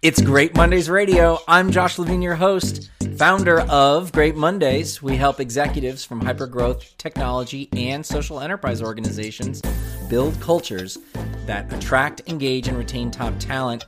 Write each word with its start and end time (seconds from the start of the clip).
It's 0.00 0.20
Great 0.20 0.56
Mondays 0.56 0.88
Radio. 0.88 1.38
I'm 1.46 1.70
Josh 1.70 1.98
Levine, 1.98 2.22
your 2.22 2.34
host, 2.34 2.90
founder 3.16 3.60
of 3.62 4.12
Great 4.12 4.34
Mondays. 4.34 5.02
We 5.02 5.16
help 5.16 5.40
executives 5.40 6.04
from 6.04 6.22
hypergrowth, 6.22 6.96
technology, 6.96 7.68
and 7.72 8.04
social 8.04 8.40
enterprise 8.40 8.80
organizations 8.80 9.60
build 10.08 10.40
cultures 10.40 10.98
that 11.46 11.72
attract, 11.72 12.22
engage, 12.28 12.68
and 12.68 12.76
retain 12.78 13.10
top 13.10 13.34
talent. 13.38 13.84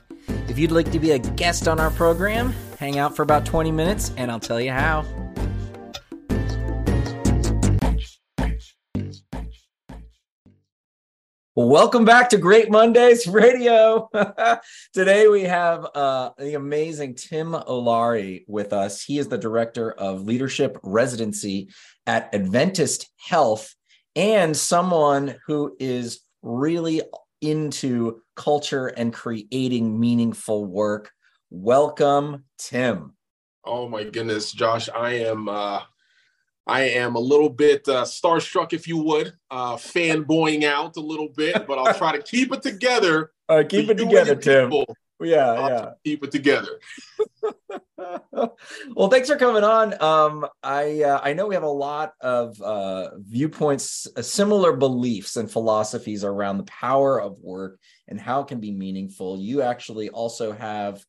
If 0.47 0.59
you'd 0.59 0.71
like 0.71 0.91
to 0.91 0.99
be 0.99 1.11
a 1.11 1.19
guest 1.19 1.67
on 1.67 1.79
our 1.79 1.91
program, 1.91 2.53
hang 2.79 2.99
out 2.99 3.15
for 3.15 3.23
about 3.23 3.45
20 3.45 3.71
minutes 3.71 4.11
and 4.17 4.31
I'll 4.31 4.39
tell 4.39 4.61
you 4.61 4.71
how. 4.71 5.03
Welcome 11.57 12.03
back 12.03 12.27
to 12.31 12.37
Great 12.37 12.69
Mondays 12.69 13.27
Radio. 13.29 14.09
Today 14.93 15.29
we 15.29 15.43
have 15.43 15.87
uh, 15.95 16.31
the 16.37 16.55
amazing 16.55 17.15
Tim 17.15 17.53
Olaore 17.53 18.43
with 18.45 18.73
us. 18.73 19.01
He 19.01 19.19
is 19.19 19.29
the 19.29 19.37
director 19.37 19.93
of 19.93 20.25
leadership 20.25 20.77
residency 20.83 21.69
at 22.05 22.35
Adventist 22.35 23.09
Health 23.15 23.73
and 24.17 24.55
someone 24.57 25.37
who 25.47 25.77
is 25.79 26.19
really 26.41 27.01
into 27.39 28.21
culture 28.35 28.87
and 28.87 29.13
creating 29.13 29.97
meaningful 29.97 30.65
work. 30.65 31.09
Welcome, 31.49 32.43
Tim. 32.57 33.13
Oh 33.63 33.87
my 33.87 34.03
goodness, 34.03 34.51
Josh, 34.51 34.89
I 34.89 35.11
am 35.19 35.47
uh, 35.47 35.83
I 36.67 36.81
am 36.81 37.15
a 37.15 37.19
little 37.19 37.49
bit 37.49 37.87
uh, 37.87 38.03
starstruck, 38.03 38.73
if 38.73 38.87
you 38.87 38.97
would, 38.97 39.33
uh, 39.51 39.75
fanboying 39.75 40.63
out 40.63 40.97
a 40.97 41.01
little 41.01 41.29
bit, 41.29 41.67
but 41.67 41.77
I'll 41.77 41.93
try 41.93 42.15
to 42.15 42.23
keep 42.23 42.51
it 42.51 42.63
together. 42.63 43.31
All 43.49 43.57
right, 43.57 43.69
keep 43.69 43.89
it 43.89 43.97
together, 43.97 44.35
Tim. 44.35 44.71
Yeah, 45.21 45.51
I'll 45.51 45.69
yeah. 45.69 45.91
Keep 46.03 46.25
it 46.25 46.31
together. 46.31 46.79
well, 48.95 49.09
thanks 49.09 49.29
for 49.29 49.37
coming 49.37 49.63
on. 49.63 50.01
Um, 50.01 50.45
I 50.61 51.03
uh, 51.03 51.21
I 51.23 51.33
know 51.33 51.47
we 51.47 51.55
have 51.55 51.63
a 51.63 51.69
lot 51.69 52.13
of 52.19 52.61
uh, 52.61 53.11
viewpoints, 53.19 54.07
uh, 54.17 54.21
similar 54.21 54.75
beliefs 54.75 55.37
and 55.37 55.49
philosophies 55.49 56.25
around 56.25 56.57
the 56.57 56.63
power 56.63 57.21
of 57.21 57.37
work 57.39 57.79
and 58.07 58.19
how 58.19 58.41
it 58.41 58.47
can 58.47 58.59
be 58.59 58.71
meaningful. 58.71 59.39
You 59.39 59.61
actually 59.61 60.09
also 60.09 60.51
have 60.51 61.05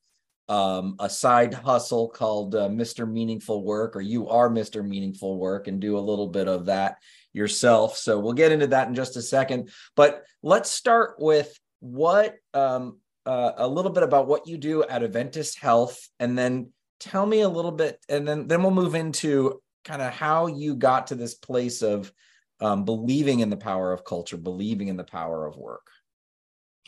um, 0.49 0.97
a 0.99 1.11
side 1.11 1.55
hustle 1.55 2.09
called 2.09 2.55
uh, 2.55 2.69
Mr. 2.69 3.11
Meaningful 3.11 3.65
Work, 3.65 3.97
or 3.97 4.01
you 4.01 4.29
are 4.29 4.49
Mr. 4.49 4.87
Meaningful 4.87 5.39
Work, 5.39 5.67
and 5.69 5.81
do 5.81 5.99
a 5.99 6.01
little 6.01 6.29
bit 6.29 6.49
of 6.49 6.67
that 6.67 6.99
yourself. 7.33 7.97
So 7.97 8.19
we'll 8.19 8.33
get 8.33 8.53
into 8.53 8.69
that 8.69 8.89
in 8.89 8.95
just 8.95 9.17
a 9.17 9.23
second. 9.23 9.71
But 9.97 10.25
let's 10.43 10.71
start 10.71 11.17
with 11.19 11.59
what 11.81 12.37
um, 12.55 12.99
uh, 13.25 13.53
a 13.57 13.69
little 13.69 13.91
bit 13.91 14.05
about 14.05 14.29
what 14.29 14.47
you 14.47 14.57
do 14.57 14.85
at 14.85 15.03
Adventist 15.03 15.59
Health, 15.59 15.99
and 16.21 16.39
then 16.39 16.71
tell 17.01 17.27
me 17.27 17.41
a 17.41 17.49
little 17.49 17.73
bit, 17.73 17.99
and 18.09 18.27
then 18.27 18.47
then 18.47 18.63
we'll 18.63 18.71
move 18.71 18.95
into 18.95 19.61
kind 19.85 20.03
of 20.03 20.13
how 20.13 20.47
you 20.47 20.75
got 20.75 21.09
to 21.09 21.15
this 21.15 21.35
place 21.35 21.83
of 21.83 22.13
um, 22.61 22.85
believing 22.85 23.41
in 23.41 23.51
the 23.51 23.57
power 23.57 23.93
of 23.93 24.05
culture, 24.05 24.37
believing 24.37 24.89
in 24.89 24.97
the 24.97 25.05
power 25.05 25.47
of 25.47 25.57
work. 25.57 25.87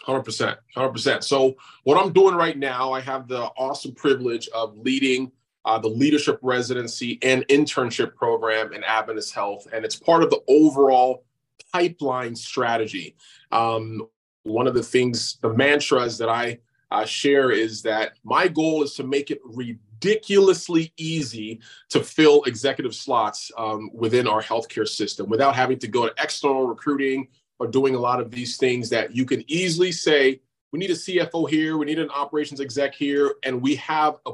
Hundred 0.04 0.22
percent, 0.22 0.58
hundred 0.74 0.90
percent. 0.90 1.24
So 1.24 1.56
what 1.84 2.02
I'm 2.02 2.12
doing 2.12 2.34
right 2.34 2.56
now, 2.56 2.92
I 2.92 3.00
have 3.00 3.28
the 3.28 3.42
awesome 3.58 3.94
privilege 3.94 4.48
of 4.48 4.76
leading 4.78 5.32
uh, 5.64 5.78
the 5.78 5.88
leadership 5.88 6.38
residency 6.40 7.18
and 7.22 7.46
internship 7.48 8.14
program 8.14 8.72
in 8.72 8.82
Adventist 8.84 9.34
Health, 9.34 9.66
and 9.72 9.84
it's 9.84 9.96
part 9.96 10.22
of 10.22 10.30
the 10.30 10.40
overall 10.48 11.24
pipeline 11.72 12.34
strategy. 12.34 13.16
Um, 13.52 14.08
one 14.44 14.66
of 14.66 14.74
the 14.74 14.82
things, 14.82 15.36
the 15.42 15.52
mantras 15.52 16.16
that 16.18 16.28
I 16.28 16.58
uh, 16.90 17.04
share 17.04 17.50
is 17.50 17.82
that 17.82 18.12
my 18.24 18.48
goal 18.48 18.82
is 18.82 18.94
to 18.94 19.04
make 19.04 19.30
it 19.30 19.40
ridiculously 19.44 20.92
easy 20.96 21.60
to 21.90 22.02
fill 22.02 22.42
executive 22.44 22.94
slots 22.94 23.50
um, 23.58 23.90
within 23.92 24.26
our 24.26 24.42
healthcare 24.42 24.88
system 24.88 25.28
without 25.28 25.54
having 25.54 25.78
to 25.80 25.88
go 25.88 26.08
to 26.08 26.14
external 26.22 26.66
recruiting 26.66 27.28
are 27.60 27.66
doing 27.66 27.94
a 27.94 27.98
lot 27.98 28.20
of 28.20 28.30
these 28.30 28.56
things 28.56 28.88
that 28.90 29.14
you 29.14 29.24
can 29.24 29.44
easily 29.50 29.92
say, 29.92 30.40
we 30.72 30.78
need 30.78 30.90
a 30.90 30.94
CFO 30.94 31.48
here, 31.48 31.78
we 31.78 31.86
need 31.86 31.98
an 31.98 32.10
operations 32.10 32.60
exec 32.60 32.94
here, 32.94 33.34
and 33.44 33.60
we 33.60 33.74
have 33.76 34.16
a 34.26 34.32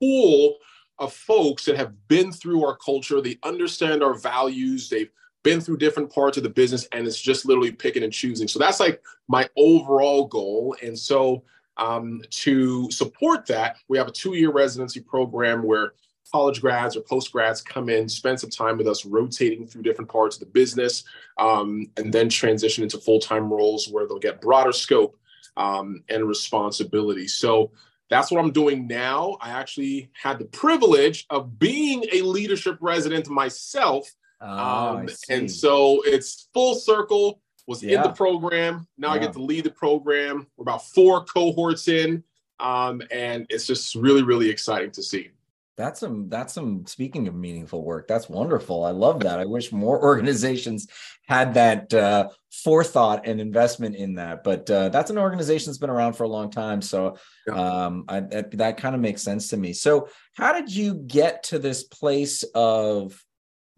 pool 0.00 0.56
of 0.98 1.12
folks 1.12 1.64
that 1.66 1.76
have 1.76 1.92
been 2.08 2.32
through 2.32 2.64
our 2.64 2.76
culture, 2.76 3.20
they 3.20 3.38
understand 3.42 4.02
our 4.02 4.14
values, 4.14 4.88
they've 4.88 5.10
been 5.42 5.60
through 5.60 5.76
different 5.76 6.12
parts 6.12 6.36
of 6.36 6.42
the 6.42 6.48
business, 6.48 6.88
and 6.92 7.06
it's 7.06 7.20
just 7.20 7.46
literally 7.46 7.70
picking 7.70 8.02
and 8.02 8.12
choosing. 8.12 8.48
So 8.48 8.58
that's 8.58 8.80
like 8.80 9.02
my 9.28 9.48
overall 9.56 10.26
goal. 10.26 10.74
And 10.82 10.98
so 10.98 11.44
um, 11.76 12.22
to 12.30 12.90
support 12.90 13.46
that, 13.46 13.76
we 13.88 13.98
have 13.98 14.08
a 14.08 14.12
two 14.12 14.34
year 14.34 14.50
residency 14.50 15.00
program 15.00 15.62
where 15.62 15.92
college 16.32 16.60
grads 16.60 16.96
or 16.96 17.00
post 17.00 17.32
grads 17.32 17.62
come 17.62 17.88
in, 17.88 18.08
spend 18.08 18.40
some 18.40 18.50
time 18.50 18.76
with 18.76 18.86
us, 18.86 19.04
rotating 19.04 19.66
through 19.66 19.82
different 19.82 20.10
parts 20.10 20.36
of 20.36 20.40
the 20.40 20.46
business, 20.46 21.04
um, 21.38 21.86
and 21.96 22.12
then 22.12 22.28
transition 22.28 22.82
into 22.82 22.98
full 22.98 23.20
time 23.20 23.52
roles 23.52 23.88
where 23.88 24.06
they'll 24.06 24.18
get 24.18 24.40
broader 24.40 24.72
scope 24.72 25.16
um, 25.56 26.02
and 26.08 26.26
responsibility. 26.28 27.28
So 27.28 27.70
that's 28.08 28.30
what 28.30 28.40
I'm 28.40 28.52
doing 28.52 28.86
now. 28.86 29.36
I 29.40 29.50
actually 29.50 30.10
had 30.20 30.38
the 30.38 30.44
privilege 30.46 31.26
of 31.30 31.58
being 31.58 32.04
a 32.12 32.22
leadership 32.22 32.78
resident 32.80 33.28
myself. 33.28 34.12
Oh, 34.40 34.98
um, 34.98 35.08
and 35.28 35.50
so 35.50 36.02
it's 36.04 36.48
full 36.52 36.74
circle, 36.74 37.40
was 37.66 37.82
yeah. 37.82 37.96
in 37.96 38.02
the 38.02 38.12
program. 38.12 38.86
Now 38.98 39.08
yeah. 39.08 39.14
I 39.14 39.18
get 39.18 39.32
to 39.32 39.42
lead 39.42 39.64
the 39.64 39.70
program. 39.70 40.46
We're 40.56 40.62
about 40.62 40.86
four 40.86 41.24
cohorts 41.24 41.88
in. 41.88 42.22
Um, 42.58 43.02
and 43.10 43.46
it's 43.50 43.66
just 43.66 43.94
really, 43.94 44.22
really 44.22 44.48
exciting 44.48 44.90
to 44.92 45.02
see. 45.02 45.30
That's 45.76 46.00
some 46.00 46.28
that's 46.30 46.54
some 46.54 46.86
speaking 46.86 47.28
of 47.28 47.34
meaningful 47.34 47.84
work. 47.84 48.08
That's 48.08 48.28
wonderful. 48.28 48.84
I 48.84 48.90
love 48.90 49.20
that. 49.20 49.38
I 49.38 49.44
wish 49.44 49.72
more 49.72 50.02
organizations 50.02 50.86
had 51.28 51.54
that 51.54 51.92
uh, 51.92 52.28
forethought 52.50 53.26
and 53.26 53.40
investment 53.40 53.96
in 53.96 54.14
that. 54.14 54.42
But 54.42 54.70
uh, 54.70 54.88
that's 54.88 55.10
an 55.10 55.18
organization 55.18 55.66
that's 55.66 55.78
been 55.78 55.90
around 55.90 56.14
for 56.14 56.24
a 56.24 56.28
long 56.28 56.50
time, 56.50 56.80
so 56.80 57.18
um, 57.52 58.04
I, 58.08 58.20
that, 58.20 58.50
that 58.52 58.76
kind 58.78 58.94
of 58.94 59.00
makes 59.00 59.22
sense 59.22 59.48
to 59.48 59.56
me. 59.56 59.72
So, 59.72 60.08
how 60.34 60.52
did 60.52 60.74
you 60.74 60.94
get 60.94 61.42
to 61.44 61.58
this 61.58 61.84
place 61.84 62.42
of 62.54 63.22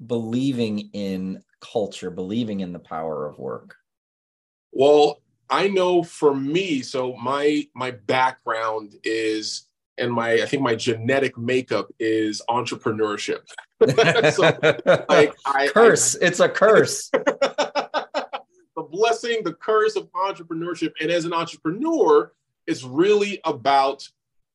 believing 0.05 0.91
in 0.93 1.43
culture, 1.61 2.11
believing 2.11 2.61
in 2.61 2.73
the 2.73 2.79
power 2.79 3.27
of 3.27 3.39
work? 3.39 3.75
Well, 4.73 5.21
I 5.51 5.69
know 5.69 6.03
for 6.03 6.35
me, 6.35 6.83
so 6.83 7.15
my 7.17 7.67
my 7.75 7.91
background 7.91 8.95
is 9.03 9.68
and 9.99 10.13
my 10.13 10.35
I 10.35 10.47
think 10.47 10.63
my 10.63 10.75
genetic 10.75 11.37
makeup 11.37 11.91
is 11.99 12.43
entrepreneurship. 12.49 13.41
so, 14.35 14.43
like, 15.09 15.35
I, 15.45 15.69
curse. 15.73 16.17
I, 16.17 16.27
it's 16.27 16.41
a 16.41 16.49
curse. 16.49 17.11
the 18.79 18.83
blessing, 18.91 19.43
the 19.45 19.55
curse 19.55 19.97
of 19.97 20.11
entrepreneurship. 20.13 20.93
And 21.01 21.11
as 21.11 21.25
an 21.25 21.33
entrepreneur, 21.33 22.33
it's 22.67 22.85
really 22.85 23.41
about 23.45 24.09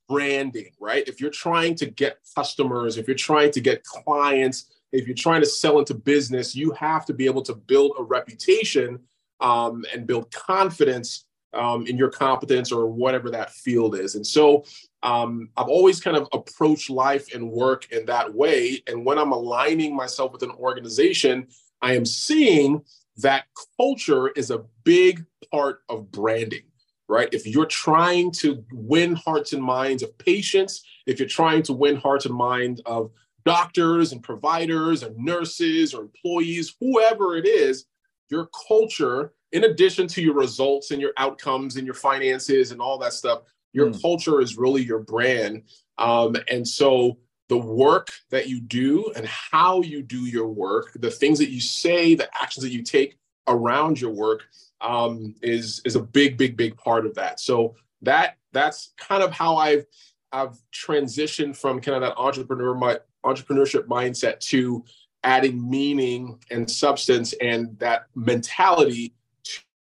branding, 0.08 0.72
right? 0.80 1.08
If 1.08 1.20
you're 1.20 1.30
trying 1.30 1.75
to 1.75 1.86
get 1.86 2.18
customers, 2.36 2.98
if 2.98 3.08
you're 3.08 3.16
trying 3.16 3.52
to 3.52 3.62
get 3.62 3.84
clients, 3.84 4.74
if 4.92 5.08
you're 5.08 5.16
trying 5.16 5.42
to 5.42 5.48
sell 5.48 5.80
into 5.80 5.94
business, 5.94 6.56
you 6.56 6.72
have 6.72 7.06
to 7.06 7.14
be 7.14 7.25
able 7.25 7.42
to 7.44 7.56
build 7.56 7.94
a 7.98 8.04
reputation 8.04 9.00
um, 9.40 9.84
and 9.94 10.06
build 10.06 10.31
confidence 10.31 11.25
um, 11.54 11.86
in 11.88 11.98
your 11.98 12.10
competence 12.10 12.72
or 12.72 12.88
whatever 12.88 13.30
that 13.31 13.52
field 13.52 13.98
is. 13.98 14.16
And 14.16 14.25
so 14.25 14.64
um, 15.03 15.50
I've 15.58 15.68
always 15.68 16.00
kind 16.00 16.16
of 16.16 16.28
approached 16.31 16.90
life 16.90 17.34
and 17.34 17.52
work 17.52 17.91
in 17.91 18.06
that 18.06 18.34
way. 18.34 18.81
And 18.88 19.06
when 19.06 19.19
I'm 19.19 19.34
aligning 19.34 19.96
myself 19.96 20.31
with 20.31 20.44
an 20.44 20.52
organization, 20.52 21.47
I 21.81 21.96
am 21.96 22.06
seeing 22.06 22.81
that 23.18 23.46
culture 23.78 24.30
is 24.30 24.50
a 24.50 24.63
big 24.86 25.25
part 25.52 25.81
of 25.90 26.09
branding, 26.09 26.63
right? 27.09 27.28
If 27.34 27.46
you're 27.46 27.66
trying 27.66 28.31
to 28.34 28.63
win 28.72 29.16
hearts 29.16 29.51
and 29.51 29.62
minds 29.62 30.04
of 30.04 30.18
patients, 30.18 30.83
if 31.06 31.19
you're 31.19 31.28
trying 31.28 31.63
to 31.63 31.74
win 31.74 31.98
hearts 31.98 32.25
and 32.25 32.33
minds 32.33 32.81
of 32.86 33.12
doctors 33.45 34.13
and 34.13 34.24
providers 34.24 35.04
and 35.04 35.18
nurses 35.18 35.94
or 35.94 36.04
employees, 36.04 36.75
whoever 36.80 37.36
it 37.36 37.45
is, 37.45 37.86
your 38.30 38.50
culture 38.68 39.33
in 39.54 39.66
addition 39.66 40.07
to 40.07 40.22
your 40.22 40.33
results 40.33 40.89
and 40.89 41.00
your 41.00 41.13
outcomes 41.18 41.75
and 41.75 41.86
your 41.86 41.94
finances 41.94 42.72
and 42.72 42.81
all 42.81 42.98
that 42.98 43.13
stuff, 43.13 43.44
your 43.74 43.90
mm. 43.90 44.02
culture 44.02 44.40
is 44.40 44.58
really 44.58 44.84
your 44.84 45.00
brand. 45.00 45.64
Um, 45.98 46.36
and 46.50 46.68
so 46.68 47.18
the 47.50 47.58
work 47.58 48.10
that 48.30 48.48
you 48.48 48.62
do 48.62 49.12
and 49.16 49.28
how 49.28 49.81
you 49.81 50.02
do 50.02 50.25
your 50.25 50.48
work, 50.48 50.92
the 50.96 51.12
things 51.12 51.40
that 51.40 51.50
you 51.50 51.60
say, 51.60 52.16
the 52.16 52.30
actions 52.42 52.64
that 52.64 52.72
you 52.72 52.84
take 52.84 53.18
around 53.48 54.00
your 54.00 54.12
work 54.12 54.44
um, 54.81 55.36
is 55.42 55.81
is 55.86 55.96
a 55.96 56.02
big, 56.02 56.38
big, 56.38 56.56
big 56.56 56.78
part 56.78 57.06
of 57.06 57.16
that. 57.16 57.40
So 57.40 57.75
that 58.02 58.38
that's 58.52 58.94
kind 58.98 59.24
of 59.24 59.31
how 59.31 59.58
I've 59.58 59.86
I've 60.31 60.58
transitioned 60.74 61.56
from 61.56 61.81
kind 61.81 61.96
of 61.96 62.02
that 62.02 62.18
entrepreneur 62.18 62.74
my 62.74 63.00
entrepreneurship 63.26 63.88
mindset 63.88 64.40
to 64.40 64.84
adding 65.24 65.69
meaning 65.69 66.38
and 66.52 66.69
substance 66.69 67.34
and 67.42 67.78
that 67.80 68.08
mentality 68.16 69.14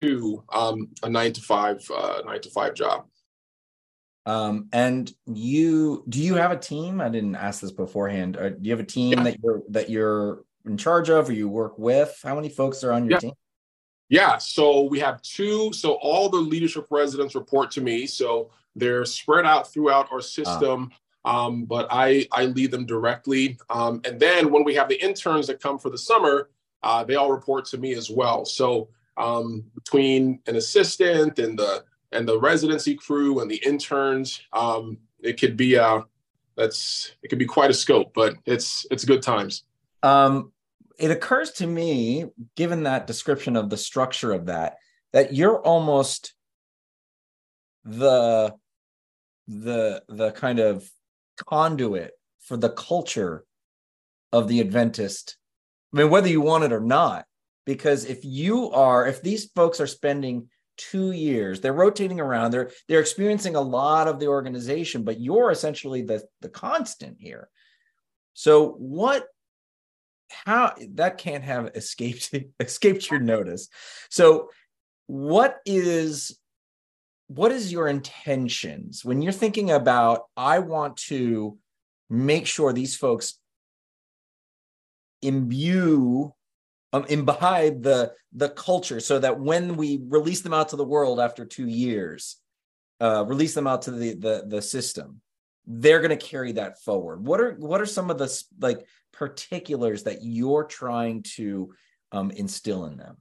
to 0.01 0.43
um, 0.53 0.89
a 1.03 1.09
nine 1.09 1.33
to 1.33 1.41
five 1.41 1.79
uh, 1.93 2.21
nine 2.25 2.41
to 2.41 2.49
five 2.49 2.73
job. 2.73 3.05
Um, 4.27 4.67
and 4.73 5.09
you 5.25 6.03
do 6.09 6.21
you 6.21 6.35
have 6.35 6.51
a 6.51 6.57
team? 6.57 6.99
I 6.99 7.07
didn't 7.07 7.35
ask 7.35 7.61
this 7.61 7.71
beforehand. 7.71 8.35
Or 8.35 8.49
do 8.49 8.59
you 8.61 8.71
have 8.71 8.81
a 8.81 8.83
team 8.83 9.13
yeah. 9.13 9.23
that 9.23 9.39
you're 9.41 9.61
that 9.69 9.89
you're 9.89 10.43
in 10.65 10.75
charge 10.75 11.09
of 11.09 11.29
or 11.29 11.33
you 11.33 11.47
work 11.47 11.79
with? 11.79 12.19
How 12.21 12.35
many 12.35 12.49
folks 12.49 12.83
are 12.83 12.91
on 12.91 13.05
your 13.05 13.11
yeah. 13.13 13.19
team? 13.19 13.33
Yeah, 14.09 14.37
so 14.37 14.83
we 14.83 14.99
have 14.99 15.21
two. 15.21 15.71
So 15.71 15.93
all 15.93 16.27
the 16.27 16.37
leadership 16.37 16.87
residents 16.91 17.35
report 17.35 17.71
to 17.71 17.81
me. 17.81 18.05
So 18.05 18.51
they're 18.75 19.05
spread 19.05 19.45
out 19.45 19.71
throughout 19.71 20.11
our 20.11 20.17
ah. 20.17 20.21
system. 20.21 20.91
Um, 21.23 21.63
but 21.63 21.87
I 21.89 22.27
I 22.33 22.45
lead 22.45 22.71
them 22.71 22.85
directly. 22.85 23.57
Um, 23.69 24.01
and 24.03 24.19
then 24.19 24.51
when 24.51 24.65
we 24.65 24.75
have 24.75 24.89
the 24.89 25.01
interns 25.01 25.47
that 25.47 25.61
come 25.61 25.79
for 25.79 25.89
the 25.89 25.97
summer, 25.97 26.49
uh, 26.83 27.05
they 27.05 27.15
all 27.15 27.31
report 27.31 27.63
to 27.67 27.77
me 27.77 27.93
as 27.93 28.09
well. 28.09 28.43
So 28.43 28.89
um, 29.15 29.63
between 29.73 30.39
an 30.47 30.57
assistant 30.57 31.39
and 31.39 31.57
the 31.57 31.85
and 32.11 32.27
the 32.27 32.39
residency 32.39 32.95
crew 32.95 33.39
and 33.39 33.49
the 33.49 33.61
interns, 33.65 34.41
um, 34.53 34.97
it 35.19 35.39
could 35.39 35.57
be 35.57 35.77
uh, 35.77 36.01
that's 36.55 37.11
it 37.21 37.27
could 37.29 37.39
be 37.39 37.45
quite 37.45 37.69
a 37.69 37.73
scope, 37.73 38.13
but 38.13 38.35
it's 38.45 38.85
it's 38.91 39.05
good 39.05 39.21
times. 39.21 39.63
Um, 40.03 40.51
it 40.97 41.11
occurs 41.11 41.51
to 41.53 41.67
me, 41.67 42.25
given 42.55 42.83
that 42.83 43.07
description 43.07 43.55
of 43.55 43.69
the 43.69 43.77
structure 43.77 44.31
of 44.33 44.47
that, 44.47 44.77
that 45.13 45.33
you're 45.33 45.59
almost 45.61 46.33
the 47.85 48.53
the 49.47 50.03
the 50.07 50.31
kind 50.31 50.59
of 50.59 50.89
conduit 51.45 52.11
for 52.39 52.57
the 52.57 52.69
culture 52.69 53.45
of 54.31 54.47
the 54.47 54.59
Adventist. 54.59 55.37
I 55.93 55.97
mean, 55.97 56.09
whether 56.09 56.27
you 56.27 56.41
want 56.41 56.63
it 56.63 56.73
or 56.73 56.81
not, 56.81 57.25
because 57.65 58.05
if 58.05 58.25
you 58.25 58.71
are, 58.71 59.07
if 59.07 59.21
these 59.21 59.49
folks 59.55 59.79
are 59.79 59.87
spending 59.87 60.49
two 60.77 61.11
years, 61.11 61.61
they're 61.61 61.73
rotating 61.73 62.19
around, 62.19 62.51
they're 62.51 62.71
they're 62.87 62.99
experiencing 62.99 63.55
a 63.55 63.61
lot 63.61 64.07
of 64.07 64.19
the 64.19 64.27
organization, 64.27 65.03
but 65.03 65.19
you're 65.19 65.51
essentially 65.51 66.01
the 66.01 66.23
the 66.41 66.49
constant 66.49 67.17
here. 67.19 67.49
So 68.33 68.71
what 68.73 69.27
how 70.29 70.75
that 70.95 71.17
can't 71.17 71.43
have 71.43 71.71
escaped 71.75 72.33
escaped 72.59 73.09
your 73.09 73.19
notice. 73.19 73.69
So 74.09 74.49
what 75.07 75.59
is 75.65 76.37
what 77.27 77.51
is 77.51 77.71
your 77.71 77.87
intentions 77.87 79.03
when 79.03 79.21
you're 79.21 79.33
thinking 79.33 79.71
about 79.71 80.23
i 80.37 80.59
want 80.59 80.95
to 80.95 81.57
make 82.09 82.47
sure 82.47 82.71
these 82.71 82.95
folks 82.95 83.39
imbue 85.21 86.33
um, 86.93 87.05
imbibe 87.09 87.83
the 87.83 88.13
the 88.33 88.49
culture 88.49 88.99
so 88.99 89.19
that 89.19 89.39
when 89.39 89.75
we 89.75 89.99
release 90.07 90.41
them 90.41 90.53
out 90.53 90.69
to 90.69 90.75
the 90.75 90.85
world 90.85 91.19
after 91.19 91.45
two 91.45 91.67
years 91.67 92.37
uh, 92.99 93.25
release 93.27 93.53
them 93.53 93.67
out 93.67 93.83
to 93.83 93.91
the 93.91 94.13
the, 94.13 94.43
the 94.47 94.61
system 94.61 95.21
they're 95.67 95.99
going 95.99 96.17
to 96.17 96.25
carry 96.25 96.53
that 96.53 96.81
forward. 96.81 97.25
What 97.25 97.41
are 97.41 97.51
what 97.55 97.81
are 97.81 97.85
some 97.85 98.09
of 98.09 98.17
the 98.17 98.43
like 98.59 98.87
particulars 99.11 100.03
that 100.03 100.23
you're 100.23 100.63
trying 100.63 101.23
to 101.35 101.73
um, 102.13 102.31
instill 102.31 102.85
in 102.85 102.97
them? 102.97 103.17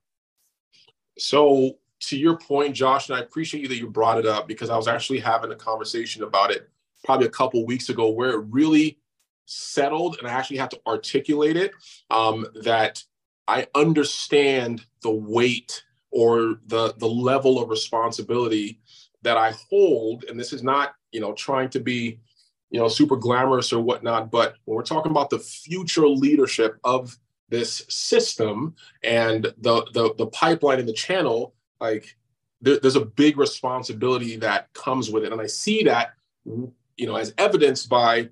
So 1.18 1.78
to 2.00 2.16
your 2.16 2.38
point, 2.38 2.74
Josh, 2.76 3.08
and 3.08 3.18
I 3.18 3.20
appreciate 3.20 3.62
you 3.62 3.68
that 3.68 3.78
you 3.78 3.90
brought 3.90 4.18
it 4.18 4.26
up 4.26 4.46
because 4.46 4.70
I 4.70 4.76
was 4.76 4.86
actually 4.86 5.18
having 5.18 5.50
a 5.50 5.56
conversation 5.56 6.22
about 6.22 6.52
it 6.52 6.68
probably 7.04 7.26
a 7.26 7.30
couple 7.30 7.66
weeks 7.66 7.88
ago 7.88 8.10
where 8.10 8.30
it 8.30 8.44
really 8.48 8.98
settled 9.46 10.16
and 10.18 10.28
I 10.28 10.32
actually 10.32 10.56
had 10.56 10.70
to 10.72 10.80
articulate 10.86 11.56
it 11.56 11.72
um, 12.10 12.46
that 12.62 13.02
I 13.48 13.66
understand 13.74 14.84
the 15.02 15.10
weight 15.10 15.84
or 16.10 16.60
the 16.66 16.94
the 16.98 17.08
level 17.08 17.62
of 17.62 17.68
responsibility 17.68 18.80
that 19.22 19.36
I 19.36 19.52
hold, 19.70 20.24
and 20.24 20.38
this 20.38 20.52
is 20.52 20.62
not 20.62 20.94
you 21.12 21.20
know 21.20 21.32
trying 21.34 21.70
to 21.70 21.80
be 21.80 22.20
you 22.70 22.80
know 22.80 22.88
super 22.88 23.16
glamorous 23.16 23.72
or 23.72 23.80
whatnot, 23.80 24.30
but 24.30 24.54
when 24.64 24.76
we're 24.76 24.82
talking 24.82 25.10
about 25.10 25.30
the 25.30 25.38
future 25.38 26.08
leadership 26.08 26.78
of 26.84 27.16
this 27.48 27.84
system 27.88 28.74
and 29.04 29.44
the 29.58 29.86
the, 29.92 30.14
the 30.18 30.26
pipeline 30.26 30.80
and 30.80 30.88
the 30.88 30.92
channel 30.92 31.54
like 31.80 32.16
there, 32.60 32.78
there's 32.78 32.96
a 32.96 33.04
big 33.04 33.38
responsibility 33.38 34.36
that 34.36 34.72
comes 34.72 35.10
with 35.10 35.24
it. 35.24 35.32
And 35.32 35.40
i 35.40 35.46
see 35.46 35.84
that 35.84 36.14
you 36.44 37.06
know 37.06 37.16
as 37.16 37.34
evidenced 37.38 37.88
by 37.88 38.28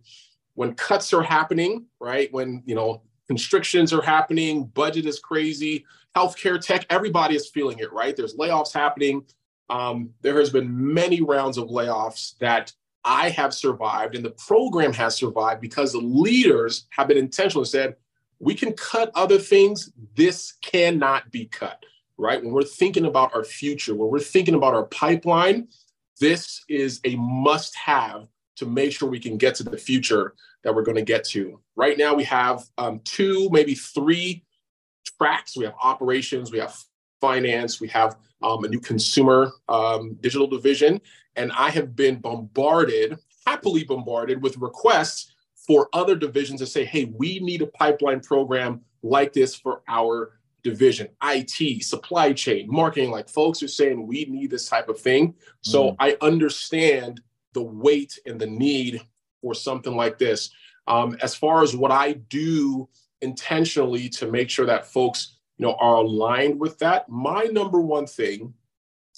when 0.54 0.74
cuts 0.74 1.12
are 1.12 1.22
happening 1.22 1.86
right? 2.04 2.32
When 2.32 2.62
you 2.66 2.74
know 2.74 3.02
constrictions 3.26 3.92
are 3.92 4.02
happening 4.02 4.64
budget 4.66 5.06
is 5.06 5.18
crazy 5.18 5.84
healthcare 6.16 6.60
tech 6.60 6.86
everybody 6.90 7.34
is 7.34 7.48
feeling 7.48 7.78
it 7.78 7.92
right? 7.92 8.16
There's 8.16 8.36
layoffs 8.36 8.72
happening. 8.72 9.24
Um, 9.70 10.10
there 10.20 10.38
has 10.38 10.50
been 10.50 10.92
many 10.92 11.22
rounds 11.22 11.58
of 11.58 11.68
layoffs 11.68 12.36
that 12.38 12.72
i 13.06 13.28
have 13.28 13.52
survived 13.52 14.14
and 14.14 14.24
the 14.24 14.30
program 14.30 14.92
has 14.92 15.14
survived 15.14 15.60
because 15.60 15.92
the 15.92 15.98
leaders 15.98 16.86
have 16.90 17.08
been 17.08 17.18
intentional 17.18 17.62
and 17.62 17.68
said 17.68 17.96
we 18.40 18.54
can 18.54 18.72
cut 18.72 19.10
other 19.14 19.38
things. 19.38 19.90
This 20.16 20.54
cannot 20.60 21.30
be 21.30 21.46
cut 21.46 21.84
right? 22.16 22.42
When 22.42 22.52
we're 22.52 22.62
thinking 22.62 23.06
about 23.06 23.34
our 23.34 23.44
future, 23.44 23.94
when 23.94 24.10
we're 24.10 24.20
thinking 24.20 24.54
about 24.54 24.74
our 24.74 24.86
pipeline, 24.86 25.68
this 26.20 26.64
is 26.68 27.00
a 27.04 27.16
must 27.16 27.74
have 27.76 28.28
to 28.56 28.66
make 28.66 28.92
sure 28.92 29.08
we 29.08 29.20
can 29.20 29.36
get 29.36 29.54
to 29.56 29.62
the 29.62 29.76
future 29.76 30.34
that 30.62 30.74
we're 30.74 30.82
going 30.82 30.96
to 30.96 31.02
get 31.02 31.24
to. 31.24 31.60
Right 31.76 31.98
now, 31.98 32.14
we 32.14 32.24
have 32.24 32.64
um, 32.78 33.00
two, 33.04 33.48
maybe 33.50 33.74
three 33.74 34.44
tracks. 35.18 35.56
We 35.56 35.64
have 35.64 35.74
operations, 35.82 36.50
we 36.50 36.58
have 36.58 36.76
finance, 37.20 37.80
we 37.80 37.88
have 37.88 38.16
um, 38.42 38.64
a 38.64 38.68
new 38.68 38.80
consumer 38.80 39.52
um, 39.68 40.14
digital 40.20 40.46
division. 40.46 41.00
And 41.36 41.52
I 41.52 41.70
have 41.70 41.96
been 41.96 42.20
bombarded, 42.20 43.18
happily 43.46 43.84
bombarded 43.84 44.42
with 44.42 44.56
requests 44.58 45.34
for 45.66 45.88
other 45.92 46.14
divisions 46.14 46.60
to 46.60 46.66
say, 46.66 46.84
hey, 46.84 47.06
we 47.06 47.40
need 47.40 47.62
a 47.62 47.66
pipeline 47.66 48.20
program 48.20 48.82
like 49.02 49.32
this 49.32 49.54
for 49.54 49.82
our 49.88 50.38
division, 50.62 51.08
IT, 51.22 51.84
supply 51.84 52.32
chain, 52.32 52.66
marketing. 52.70 53.10
Like 53.10 53.28
folks 53.28 53.62
are 53.62 53.68
saying, 53.68 54.06
we 54.06 54.24
need 54.26 54.50
this 54.50 54.68
type 54.68 54.88
of 54.88 54.98
thing. 54.98 55.34
So 55.60 55.90
mm. 55.90 55.96
I 55.98 56.16
understand 56.20 57.20
the 57.54 57.62
weight 57.62 58.18
and 58.26 58.40
the 58.40 58.46
need 58.46 59.00
for 59.40 59.54
something 59.54 59.96
like 59.96 60.18
this. 60.18 60.50
Um, 60.86 61.16
as 61.22 61.34
far 61.34 61.62
as 61.62 61.74
what 61.74 61.90
I 61.90 62.12
do 62.12 62.88
intentionally 63.22 64.08
to 64.10 64.30
make 64.30 64.50
sure 64.50 64.66
that 64.66 64.86
folks, 64.86 65.36
you 65.56 65.66
know, 65.66 65.74
are 65.80 65.96
aligned 65.96 66.60
with 66.60 66.78
that, 66.80 67.08
my 67.08 67.44
number 67.44 67.80
one 67.80 68.06
thing 68.06 68.52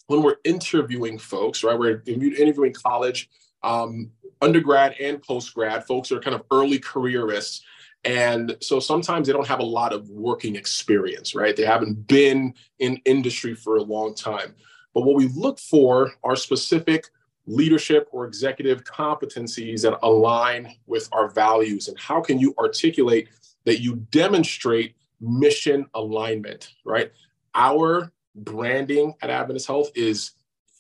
when 0.07 0.23
we're 0.23 0.37
interviewing 0.45 1.19
folks, 1.19 1.65
right? 1.65 1.79
We're 1.79 2.03
interviewing 2.07 2.73
college, 2.73 3.29
um, 3.63 4.11
undergrad 4.41 4.95
and 5.01 5.21
post 5.23 5.55
grad, 5.55 5.85
folks 5.87 6.13
are 6.13 6.21
kind 6.21 6.37
of 6.37 6.45
early 6.53 6.79
careerists. 6.79 7.63
And 8.05 8.57
so 8.61 8.79
sometimes 8.79 9.27
they 9.27 9.33
don't 9.33 9.49
have 9.49 9.59
a 9.59 9.65
lot 9.65 9.93
of 9.93 10.09
working 10.09 10.55
experience, 10.55 11.35
right? 11.35 11.57
They 11.57 11.65
haven't 11.65 12.07
been 12.07 12.55
in 12.79 13.01
industry 13.05 13.55
for 13.55 13.77
a 13.77 13.83
long 13.83 14.15
time. 14.15 14.55
But 14.95 15.03
what 15.03 15.17
we 15.17 15.29
look 15.29 15.59
for 15.59 16.13
are 16.23 16.37
specific 16.37 17.09
leadership 17.47 18.09
or 18.13 18.27
executive 18.27 18.85
competencies 18.85 19.83
that 19.83 19.99
align 20.03 20.75
with 20.87 21.09
our 21.13 21.29
values. 21.29 21.89
And 21.89 21.99
how 21.99 22.21
can 22.21 22.39
you 22.39 22.55
articulate 22.59 23.29
that 23.65 23.81
you 23.81 23.97
demonstrate 24.11 24.97
mission 25.21 25.87
alignment, 25.95 26.75
right? 26.85 27.13
Our 27.55 28.13
branding 28.35 29.15
at 29.23 29.31
Adventist 29.31 29.67
Health 29.67 29.91
is 29.95 30.33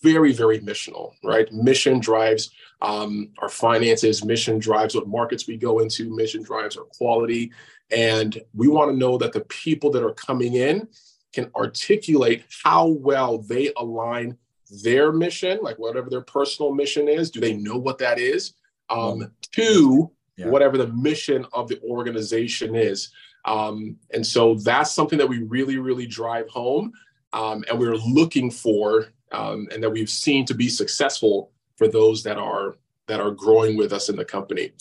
very, 0.02 0.32
very 0.32 0.60
missional, 0.60 1.12
right? 1.24 1.50
Mission 1.52 2.00
drives 2.00 2.50
um, 2.82 3.30
our 3.38 3.48
finances, 3.48 4.24
mission 4.24 4.58
drives 4.58 4.94
what 4.94 5.08
markets 5.08 5.46
we 5.46 5.56
go 5.56 5.78
into, 5.78 6.14
mission 6.14 6.42
drives 6.42 6.76
our 6.76 6.84
quality. 6.84 7.52
And 7.90 8.40
we 8.54 8.68
want 8.68 8.90
to 8.90 8.96
know 8.96 9.16
that 9.18 9.32
the 9.32 9.40
people 9.42 9.90
that 9.92 10.04
are 10.04 10.12
coming 10.12 10.54
in 10.54 10.88
can 11.32 11.50
articulate 11.56 12.44
how 12.64 12.86
well 12.86 13.38
they 13.38 13.72
align 13.76 14.36
their 14.70 15.12
mission, 15.12 15.58
like 15.62 15.78
whatever 15.78 16.10
their 16.10 16.22
personal 16.22 16.74
mission 16.74 17.08
is. 17.08 17.30
Do 17.30 17.40
they 17.40 17.54
know 17.54 17.76
what 17.76 17.98
that 17.98 18.18
is? 18.18 18.54
Um, 18.88 19.32
to 19.52 20.10
yeah. 20.36 20.48
whatever 20.48 20.78
the 20.78 20.88
mission 20.88 21.46
of 21.52 21.68
the 21.68 21.80
organization 21.82 22.74
is. 22.74 23.10
Um, 23.44 23.96
and 24.12 24.26
so 24.26 24.54
that's 24.56 24.92
something 24.92 25.18
that 25.18 25.28
we 25.28 25.42
really, 25.42 25.78
really 25.78 26.06
drive 26.06 26.48
home. 26.48 26.92
Um, 27.32 27.64
and 27.68 27.78
we're 27.78 27.96
looking 27.96 28.50
for 28.50 29.06
um, 29.32 29.68
and 29.72 29.82
that 29.82 29.90
we've 29.90 30.10
seen 30.10 30.44
to 30.46 30.54
be 30.54 30.68
successful 30.68 31.52
for 31.76 31.88
those 31.88 32.22
that 32.22 32.38
are 32.38 32.76
that 33.08 33.20
are 33.20 33.30
growing 33.30 33.76
with 33.76 33.92
us 33.92 34.08
in 34.08 34.16
the 34.16 34.24
company. 34.24 34.72